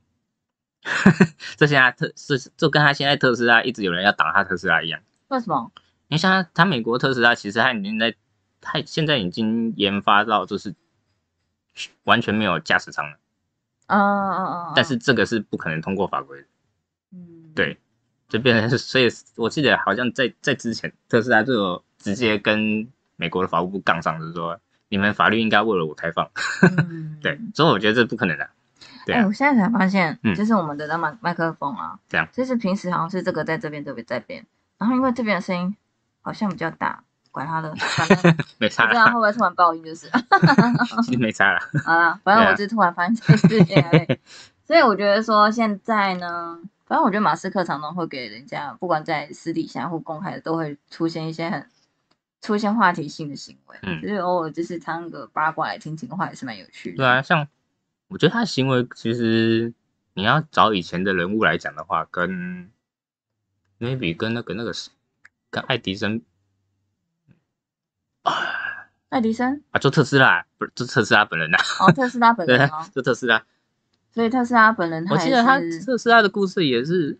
[1.56, 5.00] 这现在特是就跟他现在特斯拉一直有人要挡他特斯拉一样。
[5.28, 5.72] 为什么？
[6.08, 8.14] 你像他美国特斯拉，其实他已经在。
[8.62, 10.74] 他现在已经研发到就是
[12.04, 13.16] 完全没有驾驶舱了，
[13.86, 14.72] 啊啊啊！
[14.76, 16.46] 但是这个是不可能通过法规的，
[17.12, 17.78] 嗯，对，
[18.28, 22.86] 就变成是，所以我记得好像在在之前特斯拉就有直接跟
[23.20, 26.28] 美国的法务部杠上，就是说你们法律应该为了我开放，
[27.22, 28.48] 对，所以我觉得这不可能的。
[29.12, 34.44] 哎，我现在才发现，就是我们的那麦麦克风啊，这样，就是平时好像是这个在这边，这边在边，
[34.78, 35.76] 然后因为这边的声音
[36.22, 37.04] 好像比较大。
[37.32, 38.88] 管他的，反正 没差。
[38.88, 39.84] 这样会不会突然爆音？
[39.84, 40.10] 就是，
[41.04, 41.60] 其 实没差了。
[41.84, 43.80] 好了，反正我是突然发现这个事情，
[44.66, 51.64] 所以我觉得说现在呢，反正我觉得马斯克常常会给人家，不管在私底下或公开的，都会出现一些很
[52.40, 53.76] 出现话题性的行为。
[53.82, 56.96] 嗯，就是偶尔就是唱个八卦来听听的话，也是蛮有趣的。
[56.98, 57.46] 对啊，像
[58.08, 59.72] 我觉得他的行为，其实
[60.14, 62.70] 你要找以前的人物来讲的话，跟
[63.78, 64.72] maybe 跟那个那个
[65.50, 66.22] 跟爱迪生
[68.22, 68.32] 啊。
[69.10, 71.58] 爱迪生啊，做特斯拉不是做特斯拉本人呐？
[71.80, 73.44] 哦，特斯拉本人哦，做特斯拉。
[74.12, 77.18] 所以特斯拉本人，我记得他特斯拉的故事也是，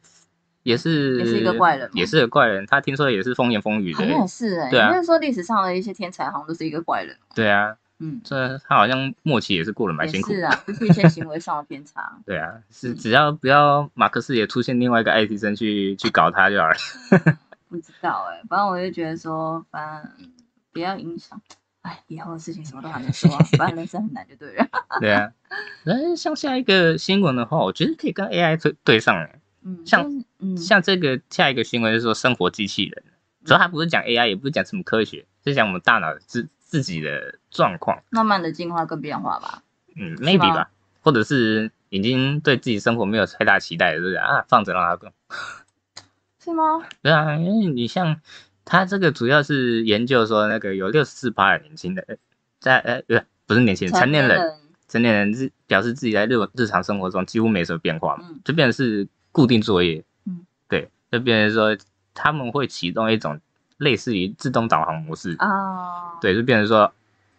[0.71, 2.65] 也是也是一个怪人，也是个怪人。
[2.67, 7.17] 他听说也是风言风语的，好像是哎，对啊，就是说历史上的一些天才好像都是一个怪人。
[7.35, 12.17] 对啊，嗯，这他好像末期也是过得蛮辛苦，是啊，就是一些行为上的偏差。
[12.25, 16.75] 对啊，是只要不要马克思也出现另外一个爱迪生去去搞他就好了。
[17.69, 20.31] 不知道哎，反正我就觉得说，反正。
[20.73, 21.43] 不要影响，
[21.83, 23.29] 哎，以后的事情什么都还没说，
[23.59, 24.65] 反正人生很难就对了。
[25.01, 25.33] 对啊，
[25.83, 29.29] 那像下一个新闻的话，我觉得可以跟 AI 对对上了。
[29.65, 30.25] 嗯，像
[30.57, 33.03] 像这个下一个新闻是说生活机器人，
[33.45, 39.63] 主要它不是讲 AI，也不是讲什么科学，是讲我们大脑自自己的状况，慢慢的进化跟变化吧。
[39.97, 40.71] 嗯，maybe 吧，
[41.03, 44.45] 或者是已经对自己生活没有太大期待，是不是啊？
[44.49, 45.13] 放着让它更。
[46.43, 46.83] 是吗？
[47.03, 48.21] 对啊，因为你像。
[48.63, 52.19] 他这个主要是研究说，那个有六十四趴的年轻人，
[52.61, 60.05] 在呃不是不是年轻人，成年人，成年人是表示自己在日日常生活中几乎没什么变化嘛，就变成是固定作业，
[61.11, 61.77] 就变成说
[62.15, 63.41] 他们会启动一种
[63.79, 66.93] 类似于自动导航模式啊，对，就变成说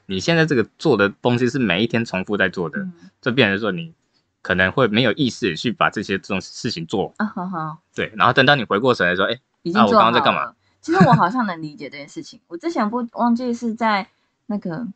[0.06, 2.86] 你现在这个做的东西是每一天重复在做的，
[3.22, 3.94] 就变成说你
[4.42, 9.34] 可能会没有意识去把这些这种事情做啊，好好，对，然后等到你回过神来说，哎，
[9.76, 10.54] 啊，我刚刚在干嘛？
[10.82, 12.42] 其实我好像能理解这件事情。
[12.48, 14.08] 我之前不忘记是在
[14.48, 14.88] 那个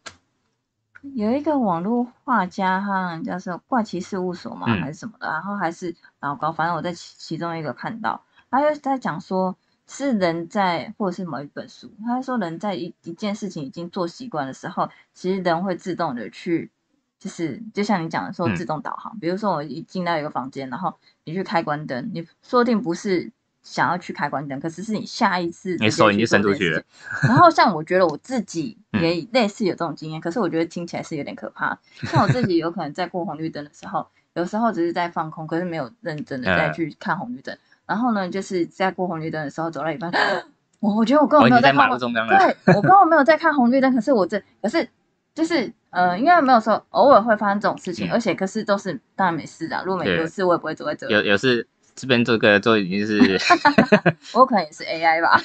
[1.14, 8.24] 有一个网络画家哈，叫做怪奇事务所嘛，还是什么的，然后还是老高，反正我在其其中一个看到，
[8.60, 9.56] 他就在讲说，
[9.88, 16.72] 是人在或者是某一本书，他说人在一一件事情已经做习惯的时候，其实人会自动的去，
[17.20, 23.32] 就是就像你讲的说自动导航，比如说我一进到一个房间，然后你去开关灯，你说不定不是。
[23.66, 26.84] 想要去开关灯，可是是你下一次你手已经伸出去了。
[27.24, 31.76] 然后像我觉得我自己也类似有这种经验，可是我觉得听起来是有点可怕。
[32.04, 37.58] 像我自己有可能在过红绿灯的时候，有时候只是在放空，可是没有认真的再去看红绿灯。
[37.86, 40.12] 然后呢，就是在过红绿灯的时候走到一半，
[40.80, 41.90] 我我觉得我根本没有在看。
[41.90, 44.88] 对，我根本没有在看红绿灯，可是我这可是
[45.34, 49.82] 就是呃，应该没有说偶尔会发生这种事情，而且可是都是当然没事的。
[49.86, 51.10] 如果没有事，我也不会走在这。
[51.10, 51.68] 有有事。
[51.98, 53.40] 这边这个都已经是
[54.36, 55.38] 我可能也是 AI 吧，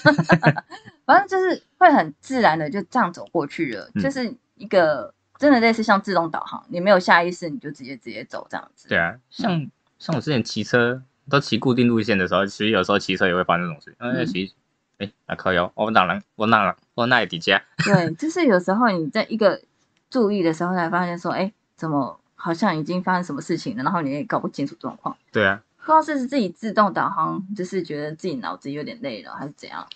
[1.06, 8.88] 反正就是会很自然的就这样走过去了，就是一个真的类似像自动导航，你没有下意识你就直接直接走这样子。
[8.88, 14.52] 对啊，像像我之前骑车都骑固定路线的时候，其实有时候骑车也会发生这种事，因为骑，
[14.98, 17.62] 哎，那靠腰，我哪能，我哪能，我哪里底下？
[17.84, 19.62] 对，就是有时候你在一个
[20.10, 25.16] 注意的时候才发现说，哎，怎么好像已经发生什么事情了，然后你也搞不清楚状况。
[25.32, 29.86] 对啊，不知道是自己自动导航，就是觉得自己脑子有点累了，还是怎样。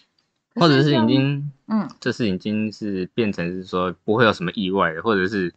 [0.56, 5.52] 或者是已经，嗯，这是已经是变成是说不会有什么意外，或者是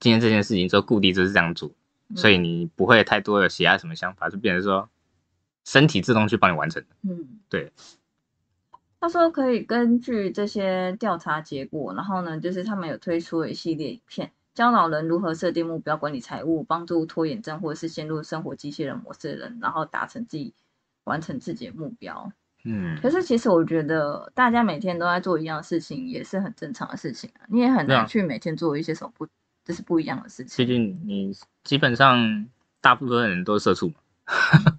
[0.00, 1.70] 今天这件事情就固定就是这样做，
[2.14, 4.88] 所以你不会太多的其他什么想法，就变成说
[5.64, 6.84] 身体自动去帮你完成。
[7.02, 7.72] 嗯，对。
[8.98, 20.54] 他说可以根据这些调查结果，然后呢，就是他们有推出了一系列影片，教老人如何设定目标、管理财务，帮助拖延症或者是陷入生活机器人模式的人，然后达成自己
[21.04, 22.32] 完成自己的目标。
[22.64, 27.46] 嗯，可是其实我觉得大家每天都在做一样的事情，也是很正常的事情啊。
[27.48, 29.28] 你也很难去每天做一些什么不，
[29.66, 30.64] 就是不一样的事情。
[30.64, 32.46] 毕竟你基本上
[32.80, 33.94] 大部分人都是社畜嘛，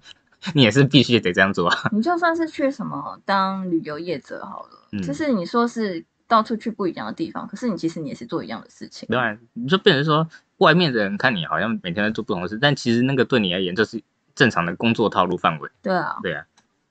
[0.54, 1.90] 你也是必须得这样做啊。
[1.92, 9.06] 你就算是去什么当旅游业者好了，就是你说是到处去不一样的地方，可是你其实你也是做一样的事情。
[9.08, 14.02] 对啊，你就变成说外面的人看你好像每天在做不同的事，但其实那个对你而言就是
[14.34, 15.70] 正常的工作套路范围。
[15.82, 16.44] 对啊，对啊。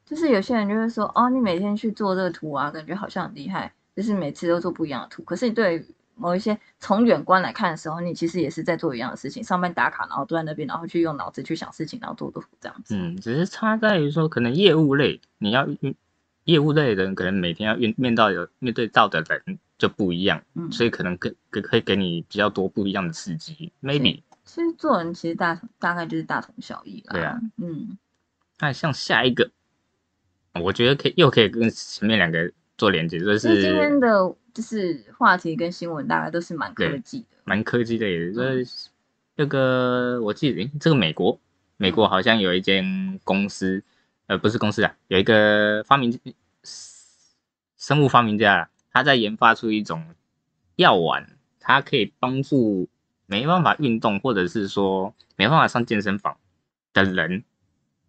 [0.06, 5.22] 就是有些人就会说，哦，你每天去做这个图啊，感觉好像很厉害，就是每次都做不一样的图。
[5.24, 5.86] 可是你对
[6.18, 12.96] 某一些从远观来看的时候，你其实也是在做一样的事情，上班打卡，然后坐在那边，然后去用脑子去想事情，然后做做这样子。
[12.96, 15.68] 嗯，只是差在于说，可能业务类，你要
[16.46, 24.22] 业务类的人，可能每天要面面到有面对到的人就不一样，嗯，所以可能可可可以给你比较多不一样的刺激，maybe。
[24.46, 27.14] 其实做人其实大大概就是大同小异啦。
[27.14, 27.98] 对啊，嗯，
[28.60, 29.52] 那像下一个。
[30.60, 38.90] 我觉得可以，又可以跟前面两个做连接，就是今天的就是话题跟新闻大概都是蛮科技的，蛮科技的，也就是
[39.36, 41.40] 那个我记得，这个美国，
[41.78, 43.84] 美国好像有一间公司，
[44.28, 46.20] 呃，不是公司啊，有一个发明
[47.78, 50.06] 生物发明家，他在研发出一种
[50.76, 52.88] 药丸，它可以帮助
[53.26, 56.38] 没办法运动或者是说没办法上健身房
[56.94, 57.44] 的人。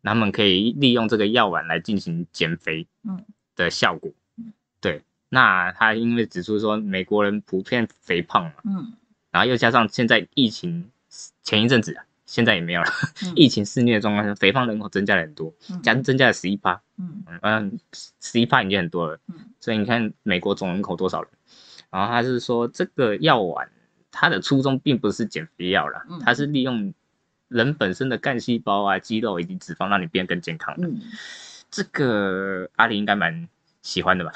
[0.00, 3.22] 他们可以利用这个药丸来进行减肥，嗯，
[3.54, 4.17] 的效果，对。
[5.28, 8.92] 那他因为指出说，美国人普遍肥胖嘛，嗯，
[9.30, 10.90] 然后又加上现在疫情
[11.42, 12.88] 前一阵子，现在也没有了，
[13.34, 17.80] 疫情肆虐的状况下，肥胖人口增加了很多，加增加了十一趴，嗯嗯，
[18.20, 21.30] 十一趴已经很多了，嗯，所以你看美国总人口多少人？
[21.90, 23.70] 然后他是说，这个药丸
[24.10, 26.92] 它的初衷并不是减肥药了，它是利用。
[27.48, 30.74] 人本身的干细胞啊、肌肉以及脂肪，让你变更健康。
[30.82, 31.00] 嗯，
[31.70, 33.48] 这个阿里应该蛮
[33.80, 34.30] 喜欢的吧？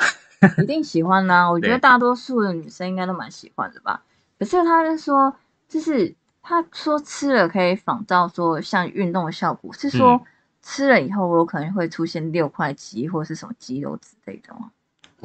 [0.62, 1.50] 一定喜欢啦！
[1.50, 4.02] 我觉得大多数的女生应该都蛮喜欢的吧。
[4.38, 5.34] 可是他就说，
[5.68, 10.20] 就是他说吃了可以仿照说像运动的效果，是说
[10.62, 14.70] 吃了以后我有可能会出现六块肌或是什么肌肉之类的吗？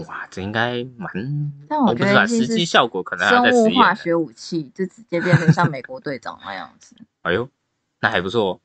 [0.07, 1.09] 哇，这应该蛮……
[1.67, 6.95] 但我觉得实际效果可能生物化学武器就直接变成像美国队长那样子。
[7.23, 7.49] 哎呦！
[7.99, 8.61] 那还不错，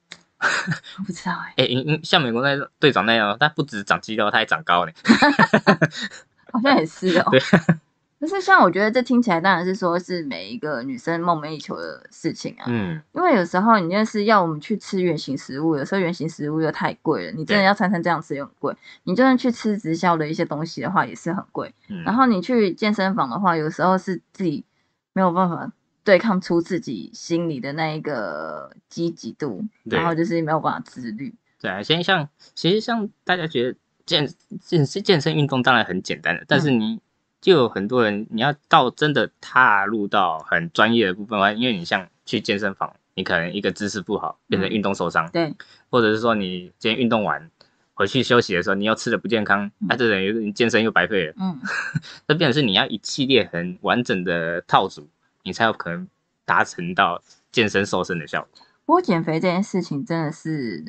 [0.99, 1.55] 我不知道哎。
[1.65, 1.67] 哎，
[2.03, 4.93] 像美国那队长那样，他不止长肌肉，他还长高呢。
[6.53, 7.29] 好像也是哦。
[7.31, 7.41] 对。
[8.21, 12.65] 可是像我觉得这听起来当然是说是每一个女生梦寐以求的事情啊。
[12.69, 13.03] 嗯。
[13.13, 18.77] 因为有时候你就是要我们去吃原形食物，有时候原形食物又太贵了，你真的要餐餐这样吃又很贵。
[19.03, 21.75] 你就算去吃直销的一些东西的话，也是很贵。
[21.89, 22.05] 嗯。
[22.05, 24.65] 然后你去健身房的话，有时候是自己
[25.13, 25.73] 没有办法。
[26.05, 31.33] 对抗出自己心里的那一个积极度，然后就是没有办法自律。
[31.61, 34.29] 对啊，现在像其实像大家觉得健
[34.61, 37.01] 健健身运动当然很简单的，但是你
[37.41, 45.55] 就有很多人，你要到真的踏入到很专业的部分话，因为你像去健身房，你可能一个姿势不好，变成运动受伤，对，
[45.91, 47.51] 或者是说你今天运动完
[47.95, 51.35] 回去休息的时候，你又吃的不健康，那这等于你健身又白费了。
[51.39, 51.61] 嗯，
[52.29, 55.09] 这变成是你要一系列很完整的套组。
[55.45, 56.07] 你才有可能
[56.45, 58.49] 达成到健身瘦身的效果。
[58.87, 60.85] 不过减肥这件事情真的是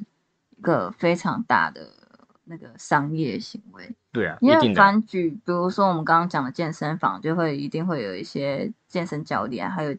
[0.55, 1.89] 一个非常大的
[2.45, 3.95] 那个商业行为。
[4.11, 9.95] 对啊，因为反举，比如说我们刚刚讲的健身房，就会一定会有一些健身教练，还有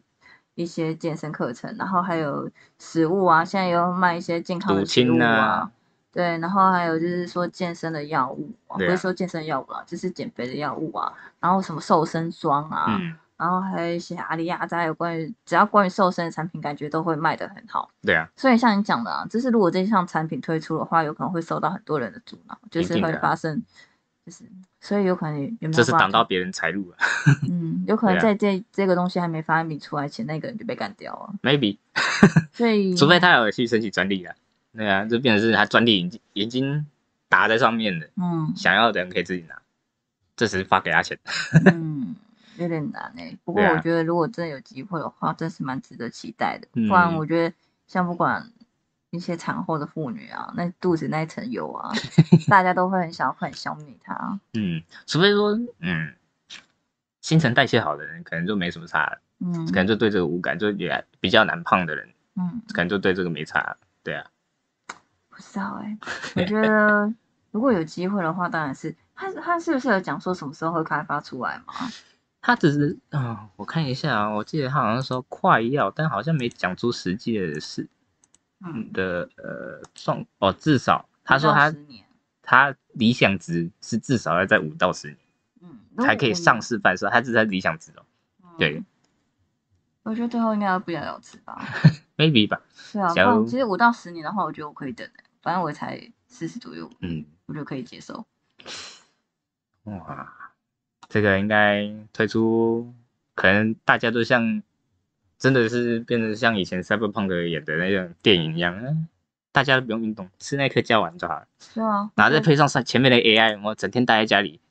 [0.55, 5.71] 一些健身课程，然后还有食物啊，现在有卖一些健康的食物啊。
[6.11, 13.01] 对，然后还有就是说健身的药物，不是说健身药物啦，就是减肥的药物啊，然后什么瘦身霜啊。
[13.37, 17.89] 然后还有一些阿里亚扎有关于只要关于瘦身的产品，感觉都会卖得很好。
[18.01, 23.61] 对啊，所以像你讲的啊，就是如果这项产品推出的话，有可能会受到很多人的阻挠，就是会发生
[24.25, 24.43] 就是，
[24.79, 25.71] 所以有可能有没有？
[25.71, 26.97] 这是挡到别人财路了。
[27.49, 31.33] 嗯，有 可能在这这个东西还没发明出来前，那个人就被干掉了。
[31.43, 31.77] Maybe。
[32.53, 34.33] 所以， 除非他有去申请专利了。
[34.73, 36.85] 对啊，这变成是他专利已经已经
[37.27, 38.09] 打在上面的。
[38.15, 38.53] 嗯。
[38.55, 39.61] 想要的人可以自己拿，
[40.35, 41.19] 这是发给他钱。
[41.71, 42.15] 嗯，
[42.57, 43.37] 有点难哎。
[43.43, 46.67] 不过我觉得，如果真的有机会的话，真是蛮值得期待的。
[46.87, 47.55] 不然，我觉得
[47.87, 48.51] 像不管。
[49.11, 51.89] 一些产后的妇女啊，那肚子那一层油啊，
[52.49, 54.37] 大家都会很想快消灭它。
[54.55, 56.13] 嗯，除非说，嗯，
[57.21, 63.77] 新陈代谢好的人可能就没什么差，嗯，可能就对这个无感，就也比较难胖的人，嗯，可能就对这个没差。
[64.03, 64.25] 对啊，
[65.29, 65.97] 不知道哎，
[66.35, 67.13] 我觉得
[67.51, 71.73] 如果有机会的话，当然是他他是不是有讲说什么时候会开发出来吗？
[72.45, 77.87] 他只是啊，我看一下啊，我记得他好像说快要，但好像没讲出实际的事。
[78.59, 81.75] 嗯的呃状哦，至少他说他
[82.43, 85.17] 他理想值是至少要在五到十年，
[85.61, 88.05] 嗯，才可以上市贩售，他是在理想值哦。
[88.59, 88.83] 对，
[90.03, 91.59] 我觉得最后应该要不了了之吧，
[92.15, 92.61] maybe 吧。
[92.93, 93.11] 对啊，
[93.47, 95.09] 其实五到十年的话，我觉得我可以等
[95.41, 98.23] 反正我才四十左右，嗯，我觉得可以接受。
[99.85, 100.44] 哇，
[101.15, 102.93] 这个应该推出，
[103.35, 104.61] 可能大家都像。
[105.37, 109.07] 真的是变成像以前 Cyberpunk 演的那种电影一样，
[109.51, 111.45] 大家都不用运动，吃那颗胶丸就好了。
[111.59, 114.61] 是啊，然后再配上上前面的 AI，我整天待在家里，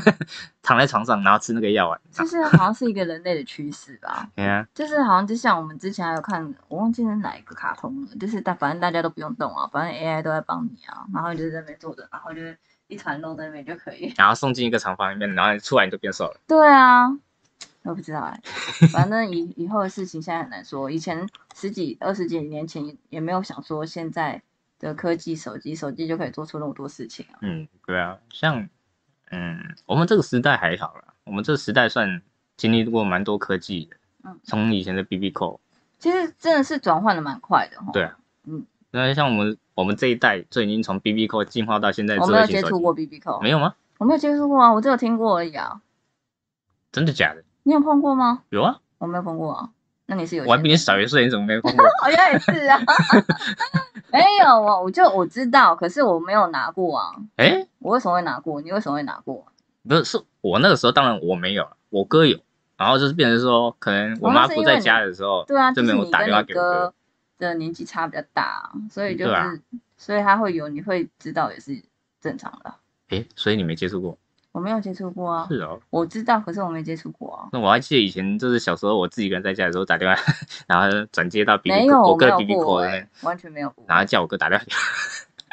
[0.62, 2.00] 躺在床上，然后吃那个药丸。
[2.10, 4.26] 就是好像是一个人类的趋势吧？
[4.34, 12.40] 对啊，就是好像就像我们之前还有看，我忘记是哪一个卡通了，就是大反正大家都不用动啊，反正 AI 都在帮你啊，然后你就在那边坐着，然后就
[12.88, 16.40] 一团肉在那边就可以， 然后送进一个厂房里面，然后出来你就变瘦了。
[16.46, 17.08] 对啊。
[17.82, 18.40] 我不知道哎，
[18.90, 20.90] 反正以以后的事情现在很难说。
[20.90, 21.24] 以前
[21.54, 24.42] 十几、二十几年前也没有想说现在
[24.80, 27.38] 的科技手机，手机就可以做出那么多事情啊。
[27.42, 28.68] 嗯，对啊，像
[29.30, 32.20] 嗯，我们这个时代还好啦，我们这个时代算
[32.56, 33.96] 经历过蛮多科技的。
[34.24, 35.60] 嗯，从以前的 BB Call，
[36.00, 37.92] 其实真的是转换的蛮快的哈。
[37.92, 43.74] 对啊，嗯，那像我们我们这一代就已经从 BB Call 进化到现在，我没有接触过 BB Call，没有吗？
[43.98, 45.82] 我没有接触过啊，我只有听过而已啊。
[46.90, 47.44] 真的假的？
[47.62, 48.42] 你有碰过吗？
[48.48, 49.68] 有啊，我没有碰过啊。
[50.06, 50.44] 那你是有？
[50.44, 51.84] 我还比你少一岁，你怎么没碰过？
[52.02, 52.80] 好像也是啊。
[54.10, 57.10] 没有啊，我就我知道，可是我没有拿过啊。
[57.36, 58.62] 哎，我为什么会拿过？
[58.62, 59.44] 你为什么会拿过？
[59.86, 62.38] 不是，是我那个时候当然我没有，我哥有。
[62.78, 66.92] 然后就是变成说，可能我妈不在家的时候，对啊，就没有打电话给哥。
[67.38, 69.60] 的年纪差比较大，所以就是，
[69.96, 71.82] 所以他会有，你会知道也是
[72.20, 72.74] 正常的。
[73.08, 74.18] 哎，所以你没接触过？
[74.52, 77.48] 我没有接触过啊，是哦，我知道，可是我没接触过啊。
[77.52, 80.18] 那我还记得以前就是小时候我自己一个人在家的时候打电话，
[80.66, 82.80] 然后转接到 B B 我哥 B B 扣
[83.20, 84.64] 完全没有，然后叫我哥打电话，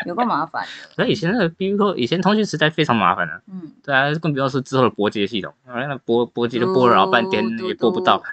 [0.06, 0.66] 有个麻烦。
[0.96, 3.42] 所以以前那个 B B 扣，以前通讯时代非常麻烦的。
[3.48, 8.24] 嗯，对啊，更不要说之后的拨接系统，那拨拨接都拨了老半天也拨不到。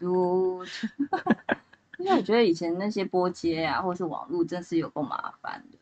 [0.00, 0.64] 嘟，
[2.00, 5.78] 因为我觉得以前那些拨接啊，或是网络，真是有够麻烦的。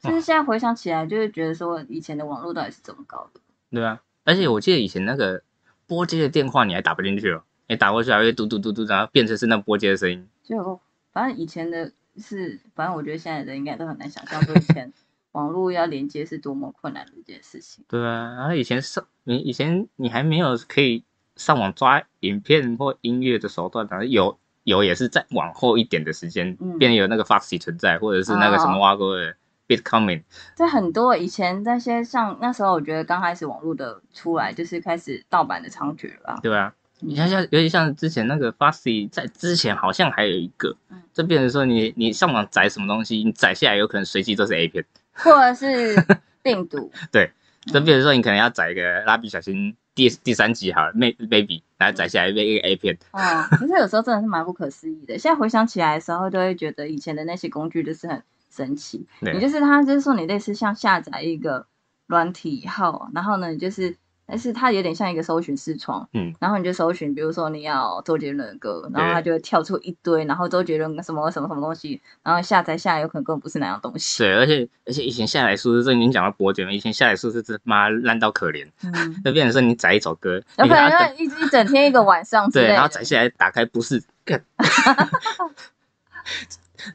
[0.00, 3.40] 就是现在回想起来，就是觉得说以前的网络到底是怎么搞的。
[3.70, 5.42] 对啊，而且我记得以前那个
[5.86, 10.28] 拨接的电话你还打不进去哦，你打过去还会嘟嘟嘟嘟，然后变成是那拨接的声音。
[10.44, 10.80] 就
[11.12, 14.92] 反正以前的是，反正我觉得现在的人应该都很难想象，说以前
[15.32, 17.84] 网络要连接是多么困难的一件事情。
[17.88, 21.02] 对啊，然后以前上你以前你还没有可以
[21.34, 24.38] 上网抓影片或音乐的手段，反正有
[24.68, 29.34] 有也是在往后一点的时间，嗯变有那个 Foxy 存在，或者是那个什么挖沟的。
[29.68, 30.22] Bitcoin，
[30.54, 36.40] 在很多以前那些像那时候，我觉得刚开始网络的出来，就是开始盗版的猖獗了。
[36.42, 40.74] 对啊，你看像尤其像之前那个 f a s y 在之前好像还有一个，
[41.12, 46.02] 就变成说你你上网载什么东西，你载下来有可能随机都是 A 片，或者是
[46.42, 46.90] 病毒。
[47.12, 47.30] 对，
[47.66, 52.96] 就变成说你可能要载一个蜡笔小新第第三集好了，Maybe，然后载下来一个 A 片。
[53.10, 55.18] 哦，可是有时候真的是蛮不可思议的。
[55.18, 58.22] 现在回想起来的时候，都会觉得以前的那些工具就是很。
[58.50, 61.66] 神奇，你就是他，就是说你类似像下载一个
[62.06, 63.94] 软体以后，然后呢，你就是，
[64.28, 74.22] 但是它有点像一个搜寻视窗，嗯，然后你就搜寻，比如说你要周杰伦的歌，然后它就会跳出一堆，然后周杰伦什么什么什么东西，然后下载下来有可能根本不是那样东西。
[74.22, 84.02] 对，而且而且以前下载数字，这已经讲到波姐了，以前下载数字是妈烂到可怜，嗯，就变成说你载一首歌，有可能一一整天一个晚上，对，然后载下来打开不是，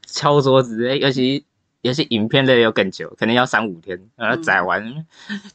[0.05, 1.43] 敲桌子，尤其。
[1.83, 5.05] 尤其影片类要更久，可能要三五天，然后载完，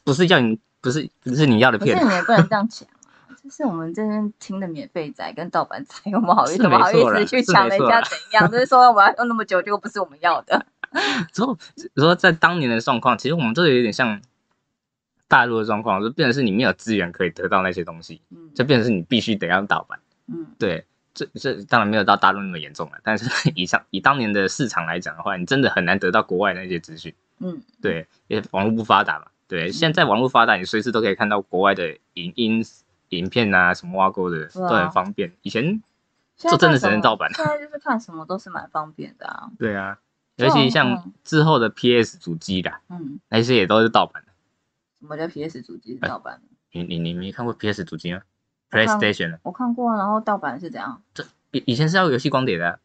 [0.04, 2.88] 不是叫你，不是不是你要的片，不是你也不能这样讲
[3.28, 8.48] 啊， 这是我们这边听的免费仔跟盗版仔，我们好意思 不好意思去抢人家怎样？
[8.50, 10.66] 就是说我们要用那么久，结果不是我们要的。
[11.32, 11.58] 之后，
[11.96, 14.20] 说在当年的状况，其实我们这有点像
[15.28, 19.98] 大陆的状况，就变成是你没有资源可以得到那些东西，嗯，就变成是你必须得要盗版，
[20.28, 32.64] 嗯，对，这这当然没有到大陆那么严重了，但是以上以当年的市场来讲的话，你真的很难得到国外那些资讯，嗯，对，因为网络不发达嘛，对，现在网络发达，你随时都可以看到国外的影音、
[33.08, 35.82] 影片啊，什么挖沟的都很方便，以前
[36.36, 39.98] 这真的只能盗版，现在就是看什么都是蛮方便的啊， 对啊。
[40.36, 44.32] 尤其像之后的 PS 主机的，嗯，那些也都是盗版的。
[45.00, 46.42] 什么叫 PS 主机是盗版的？
[46.70, 48.20] 你你你没看过 PS 主机吗
[48.70, 51.02] ？PlayStation 我看过，然后盗版是怎样？
[51.12, 52.78] 这以以前是要游戏光碟的。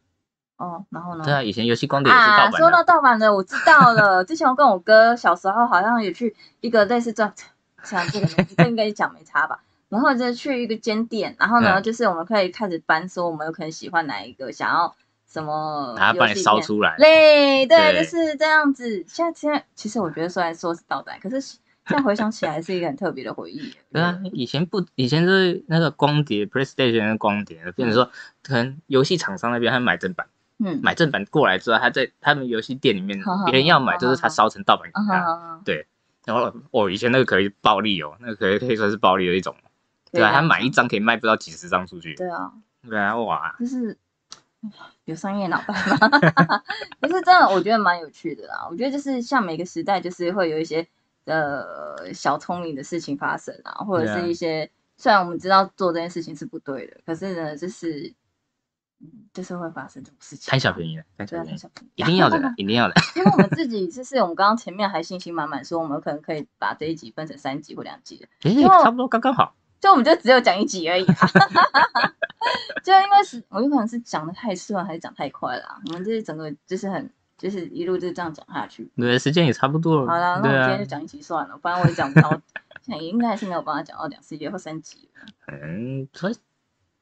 [0.56, 1.24] 哦，然后呢？
[1.24, 2.58] 对啊，以前游戏光碟也是盗版的。
[2.58, 4.24] 说到盗版的，我知道了。
[4.24, 7.22] 之前我跟我哥小时候好像也去一个类似这
[7.82, 9.60] 像这个名字，这应该讲没差吧？
[9.88, 14.94] 然后就去一个间店，然后呢，就是我们可以开始搬，说我们有可能喜欢哪一个，想要。
[15.26, 15.96] 什么？
[15.98, 16.94] 他帮你烧出来。
[16.96, 19.04] 对对，就是这样子。
[19.08, 23.74] 现在现在，其实我觉得虽然说是盗版，可是现在回想起来是一个很特别的回忆。
[23.92, 28.08] 对啊，以前不，以前是那个光碟，PlayStation 的光碟，变成说
[28.44, 30.28] 可能游戏厂商那边还买正版，
[30.58, 35.60] 嗯，买正版过来之后，他在他们游戏店里面，别人要买就是他烧成盗版给他。
[35.64, 35.86] 对，
[36.24, 39.54] 然后哦，以前那个可以暴利哦，那个可以可以说是暴利的一种。
[40.12, 42.14] 对啊，他买一张可以卖不到几十张出去。
[42.14, 42.52] 对啊，
[42.88, 43.96] 对啊，哇，就是。
[45.04, 46.08] 有商业脑袋吗？
[46.98, 48.66] 可是真的，我觉得蛮有趣的啦。
[48.70, 50.86] 我觉得就是像每个时代，就是会有一些
[51.26, 58.14] 呃小聪明的事情发生啊，或者是一些虽然我们知道做这件事情是不对的，可是呢，就是嗯，
[59.32, 60.50] 就是会发生这种事情。
[60.50, 62.94] 贪小便宜的，对啊，贪小便宜，一定要的，一定要的。
[63.16, 69.54] 因为我们自己 就是我们刚刚前面还信心满满说，我们可能可以把这一集分成三集或两集的，哎，差不多刚刚好。
[69.80, 71.04] 就我们就只有讲一集而已，
[72.82, 78.90] 就因为是我有可能是讲的太顺还是讲太快了，我们这是整个就是很就是一路就这样讲下去。
[78.96, 80.06] 对，时间也差不多了。
[80.06, 82.30] 好了，那我们今天就讲一集算了，不然我也讲不到，
[82.80, 85.10] 现在应该还是没有办法讲到两集或三集。
[85.48, 86.36] 嗯，所以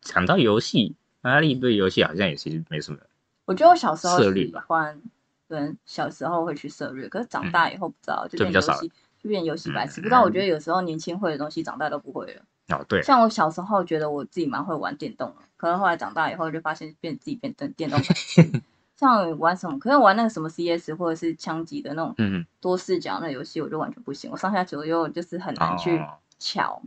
[0.00, 2.98] 讲到游戏，阿力对游戏好像也其实没什么。
[3.44, 5.00] 我觉得我小时候喜欢，
[5.48, 10.00] 对，小时候会去涉猎，可是长大以后不知道就变游戏，就变游戏白痴。
[10.00, 12.42] 不知道，我觉得有时候年轻会的东西，长大都不会了。
[12.68, 18.62] 哦，对，像我小时候觉得我自己蛮会玩电动的，可是后来长大以后就发现变自己变成电动白痴
[18.96, 22.14] 像玩什么，可是玩那个什么 CS 或者是枪击的那种
[22.60, 24.30] 多视角那游戏，我就完全不行。
[24.30, 26.00] 我上下左右就是很难去
[26.38, 26.80] 瞧。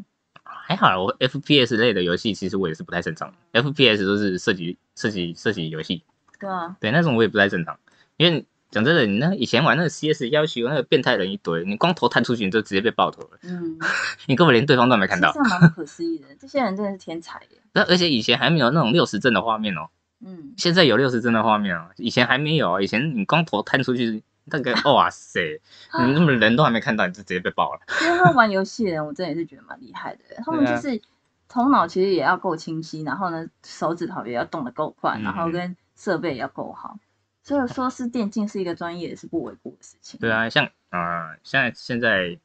[0.46, 3.34] 还好，我 FPS 类的游戏其实我也是不太擅长。
[3.52, 6.04] FPS 都是射击、射击、射击游戏。
[6.39, 7.78] 对啊，对那种我也不太擅长，
[8.18, 8.46] 因为。
[8.72, 13.30] 讲真的，你那以前玩那个 CS 要求那个变态人一堆，你光头探出去你就直接被爆头了。
[13.43, 13.78] 嗯，
[14.28, 15.32] 你根本连对方都没看到。
[15.32, 17.62] 这样蛮不可思议的， 这些人真的是天才耶。
[17.72, 19.88] 那而且以前还没有那种六十帧的画面哦。
[20.26, 20.52] 嗯。
[20.58, 22.82] 现在有六十帧的画面哦，以前还没有。
[22.82, 25.60] 以前你光头探出去，那个 哇塞，
[26.06, 27.82] 你那么人都还没看到，你就直接被爆了。
[28.04, 30.24] 因为玩游戏的人，我真的也是觉得蛮厉害的。
[30.46, 31.02] 他们就是
[31.48, 36.98] 头脑其实也要够清晰，然后呢手指头也要动得够快，然后跟设备也要够好。
[37.43, 40.20] 所以说是电竞是一个专业，也是不为过的事情。
[40.20, 42.39] 对啊，像啊，现在现在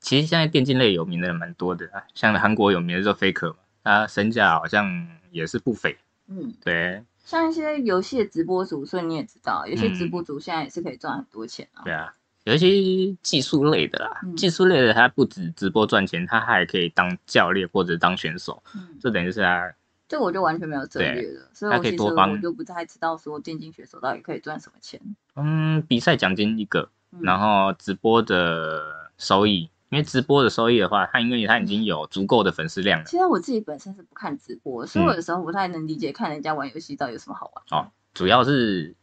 [0.00, 5.96] 其实现在电竞类有名的人蛮多的啊，像韩国有名的就 Faker 嘛，他身价好像也是不菲。
[6.26, 7.04] 嗯，对。
[7.30, 11.84] 像一些游戏的直播主，所以你也知道，有些直播主现在也是可以赚很多钱啊。
[11.84, 12.12] 对啊，
[12.42, 18.60] 有一些技术类的啦，技术类的他不止直播赚钱，他还可以当教练或者当选手。
[18.74, 19.72] 嗯，这等于是他。
[20.08, 25.00] 这我就完全没有策略了，所以我其实我就不太知道说电竞选手到底可以赚什么钱。
[25.36, 33.04] 嗯，比赛奖金一个，然后直播的收益，因为直播的收益的话，他因为他已经有足够的粉丝量了。
[33.04, 37.80] 其实我自己本身是不看直播，所以我有时候不太能理解看人家玩游戏到底有什么好玩。
[37.80, 38.94] 哦，主要是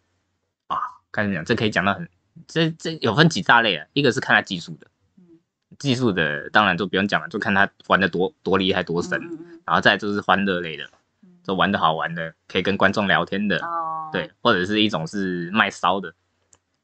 [0.67, 0.77] 啊，
[1.11, 2.09] 看你讲，这可以讲到很，
[2.47, 4.87] 这这有分几大类啊，一个是看他技术的，
[5.77, 9.19] 技术的当然就不用讲了，就看他玩的多多厉害多神，
[9.65, 10.89] 然后再就是欢乐类的。
[11.43, 13.57] 就玩的好玩的，可以跟观众聊天的，
[14.11, 16.13] 对，或者是一种是卖骚的，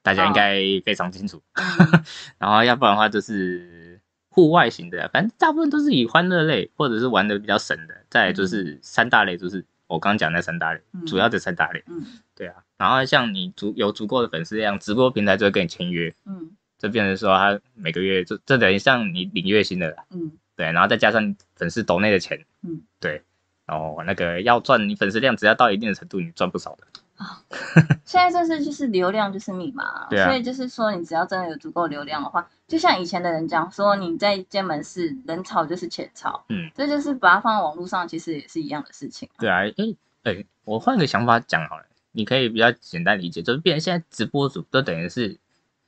[0.01, 1.43] 大家应该非常清楚。
[2.39, 3.92] 然后要不然的话就是
[4.34, 7.95] 户外型的，反正大部分都是以欢乐类或者是玩的比较省的。
[8.09, 11.84] 再就是三大类，就是我刚刚讲那三大类，主要的三大类。
[11.88, 12.03] 嗯，
[12.36, 12.55] 对啊。
[12.77, 16.13] 然后像你足有足够的粉丝量，直播平台就会跟你签约。
[16.25, 19.95] 嗯，就变成说他每个月就这等于像你领月薪的。
[20.09, 20.65] 嗯，对。
[20.71, 22.43] 然后再加上粉丝抖内的钱。
[22.63, 23.21] 嗯，对。
[23.67, 26.84] 哦，那个要赚你粉丝量，只要到一定的程度，你赚不少的
[27.18, 27.41] 啊。
[28.05, 39.28] 现在这是就是流量就是密码，所以就是说你只要真的有足够流量的话，就像以前的人讲说，你在间门市人潮就是钱潮，嗯，这就是把它放在网络上，其实也是一样的事情。
[39.39, 45.38] 对啊，诶诶，我换个想法讲好了，你可以比较简单理解，就是变现在直播主都等于是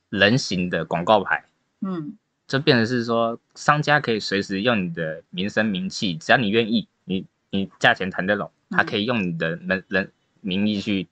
[0.10, 1.46] 人形的广告牌，
[1.82, 2.18] 嗯，
[2.48, 10.12] 就变成是说，商家可以随时用你的名声名气，只要你愿意，你你价钱谈得拢，他可以用你的人人
[10.46, 11.08] 名义去，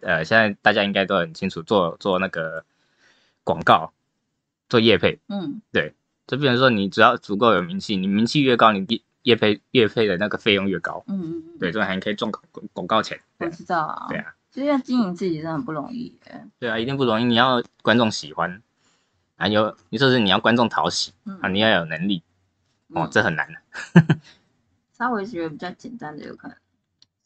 [0.00, 2.64] 呃，现在大家应该都很清楚，做做那个
[3.44, 3.92] 广告，
[4.68, 5.94] 做业配，嗯，对，
[6.26, 16.14] 就变成说，你只要足够有名气，你名气越高，你业业配业配的那个费用越高，嗯嗯嗯，对，这还可以赚广广告钱，我知道啊，对啊，其实要经营自己真的很不容易，
[16.58, 18.62] 对啊，一定不容易，你要观众喜欢。
[19.38, 21.12] 还有，你说是你要观众讨喜
[21.42, 22.22] 啊，你要有能力。
[22.94, 23.46] 哦，这很难。
[23.52, 24.16] 的。
[24.96, 26.56] 稍微觉得比较简单的有可能，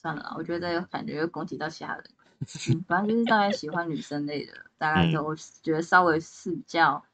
[0.00, 2.04] 算了，我觉得感觉又攻击到其他人。
[2.88, 7.04] 反正就是大概喜欢女生类的，大概都觉得稍微是比较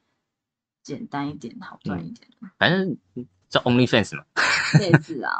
[0.83, 2.29] 简单一点，好赚一点。
[2.59, 2.97] 反正
[3.49, 4.25] 叫 OnlyFans 嘛，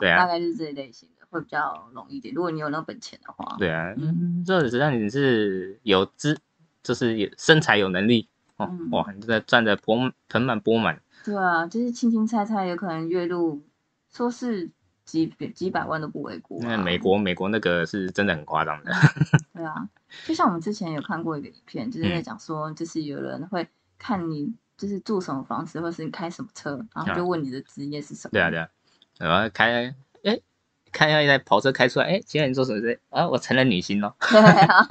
[0.01, 2.35] 对啊，大概就是这一类型的，会比较容易一点。
[2.35, 6.37] 如果你有那本钱的话，对啊，嗯，这只要你是有资，
[6.83, 8.29] 就是有身材有能力。
[8.57, 11.01] 哦哇，你在赚的盆盆满钵满。
[11.23, 13.63] 对啊，就是轻轻菜菜，有可能月入
[14.11, 14.71] 说是
[15.07, 16.59] 几几百万都不为过。
[16.61, 18.93] 那美国美国那个是真的很夸张的。
[19.55, 19.89] 对啊，
[20.27, 23.67] 就像我们之前有看过一个影片，就是在讲说，就是有人会
[23.99, 28.33] 看你就是住什么房子，或是你开什么车，然后就问你的职业是什么。
[28.33, 28.69] 对啊对啊，
[29.19, 29.95] 然后开
[30.25, 30.41] 哎，
[30.93, 33.01] 看一下一台跑车开出来，哎，今天你做什么事？
[33.11, 34.13] 啊，我成了女星喽。
[34.29, 34.87] 对啊。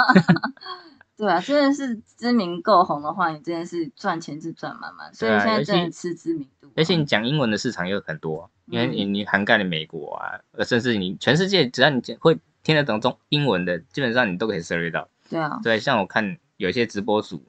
[1.18, 5.13] 对啊，真的是知名够红的话，你真的是赚钱是赚满满。
[5.13, 6.70] 所以现在真的吃知名度。
[6.76, 15.07] 而且你讲英文的市场又很多，因为你你涵盖了美国啊，甚至你全世界，只要你会听得懂中英文的，基本上你都可以 serve 到。
[15.30, 15.57] 对啊。
[15.63, 17.45] 对，像我看有些直播主，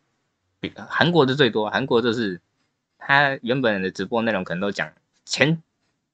[0.60, 2.40] 比韩国的最多，韩国就是
[2.98, 4.92] 他原本的直播内容可能都讲
[5.24, 5.60] 前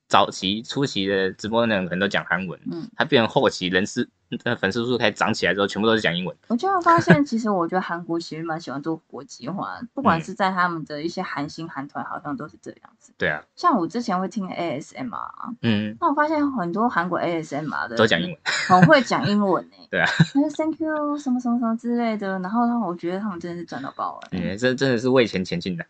[0.08, 4.08] 早期初期的直播内容可能都讲韩文，嗯，他变成后期人是。
[4.44, 6.36] 那粉丝数开始涨起来之后，全部都是讲英文。
[6.48, 13.12] 我就发现，其实我觉得韩国其实蛮喜欢做国际化，不管是在他们的一些韩星、韩团，好像都是这样子。
[13.18, 19.76] 对啊，像我之前会听 ASMR，嗯，那我发现很多韩国 ASMR 的都讲英文，很会讲英文呢。
[19.90, 24.28] 对啊，那 Thank you 什么什么什么之类的，然后让我觉得他们真的是赚到爆了。
[24.32, 25.84] 嗯，这真的是为钱前进的，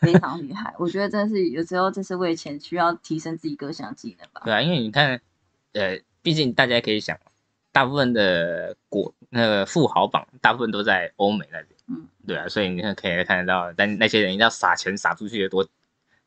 [0.00, 0.74] 非常厉害。
[0.78, 4.40] 我觉得真的是有时候这是为钱，需要提升自己各项技能吧。
[4.44, 5.20] 对啊，因为你看，
[5.74, 7.18] 呃，毕竟大家可以想。
[7.72, 11.68] 大部分的国那个富豪榜，大部分都在欧美那边。
[11.88, 15.66] 嗯，对啊，所以你看可以看得到，但那些人一定要撒钱撒出去的多，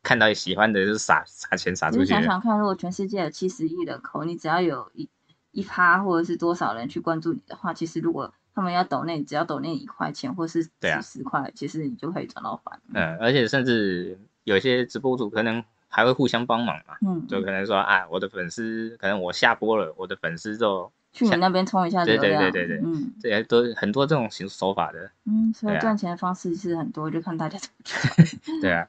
[0.02, 2.02] 看到喜欢的就撒撒钱撒出去。
[2.02, 5.08] 你想想看，如果全世界有七十亿人口，你只要有一
[5.52, 10.72] 一趴或者是多少人去关注你的话，其实如果他们要抖那，只要抖那一块钱或是几
[11.04, 12.82] 十块，其实你就可以赚到翻。
[12.93, 16.98] 嗯，而且甚至有些直播主可能还会互相帮忙嘛。
[17.08, 20.91] 嗯，就可能说啊，我的粉丝可能我下播了，我的粉丝就。
[21.16, 28.59] 去你那边充一下流量，对对对对对，嗯，这些都很多这种形手法的，嗯，所以赚钱的方式是很多，就看大家怎么做。
[28.61, 28.86] 对啊，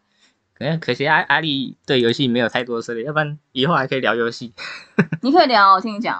[0.59, 4.53] 可能可惜阿阿丽对游戏没有太多涉猎，要不然以后还可以聊游戏。
[5.23, 6.19] 你可以聊，我听你讲。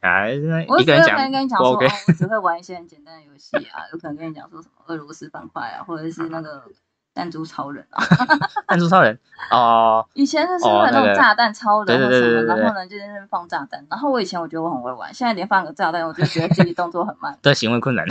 [0.00, 6.64] 还是我一个人讲，跟你讲说，我只会玩一些很简单的游戏啊，有可能跟你讲说什么俄罗斯方块啊，或者是那个。
[7.12, 8.04] 弹珠超人啊！
[8.66, 9.18] 弹珠超人
[9.50, 13.84] 哦， 以前是是那种炸弹超人或什么，然后呢就在那边放炸弹。
[13.90, 18.06] 然后我以前我觉得我很会玩，现在连放个炸弹我就觉得自己动作很慢， 对，行为困难。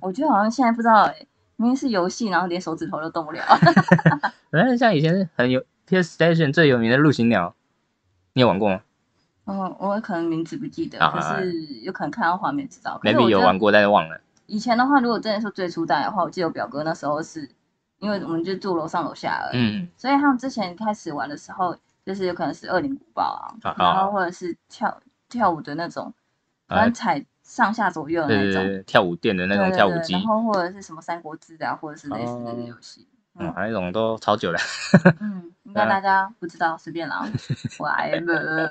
[0.00, 1.14] 我觉得好像现在不知道哎，
[1.56, 3.40] 明明是游戏，然后连手指头都动不了。
[4.50, 7.54] 反正像以前很有 PS Station 最有名的陆行鸟，
[8.34, 8.80] 你有玩过吗？
[9.46, 13.00] 嗯，我可能名字不记得，可是有可能看到画面知道。
[13.02, 14.20] maybe 有玩过，但是忘了。
[14.46, 17.48] 以前的话，如果真的是最初代的话，我记得我表哥那时候是。
[18.04, 21.74] 因为我们就住楼上楼下而已，所以他们之前开始玩的时候，
[22.04, 25.00] 就是有可能是恶灵古堡啊，然后或者是跳
[25.30, 26.12] 跳舞的那种，
[26.68, 34.58] 反正踩上下左右的那种跳舞店的那种跳舞机，然后或者是什么三国志啊，或者是类似的游戏，嗯，那种都超久了。
[35.20, 37.26] 嗯， 应该大家不知道，随便啦，
[37.80, 38.70] 我来了。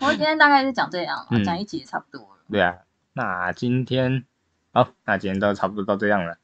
[0.00, 2.36] 我今天大概是讲这样，讲一集也差不多了。
[2.50, 2.76] 对啊，
[3.14, 4.24] 那今天
[4.72, 6.36] 好，那今天都差不多到这样了。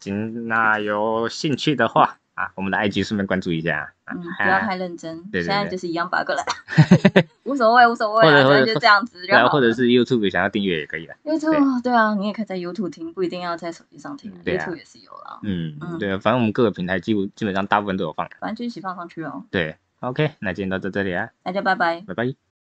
[0.00, 3.92] 行，那有兴趣的话啊，我们的 IG 顺便关注一下。
[4.08, 5.22] 嗯，不要太认真。
[5.32, 8.44] 对现在就是一样八个人， 无所谓，无所谓。
[8.44, 9.26] 或者就这样子。
[9.26, 11.16] 然后，或者是 YouTube 想要订阅也可以的。
[11.24, 14.32] YouTube 对啊，你也可以在 YouTube 听，不一定要在手机上听。
[14.44, 15.40] YouTube 也是有了。
[15.42, 18.28] 嗯嗯，对，反正我们各个平台基基本上大部分都有放。
[18.38, 19.44] 反正就一起放上去哦。
[19.50, 22.45] 对，OK，那今天到这这里啊，大家拜拜，拜拜。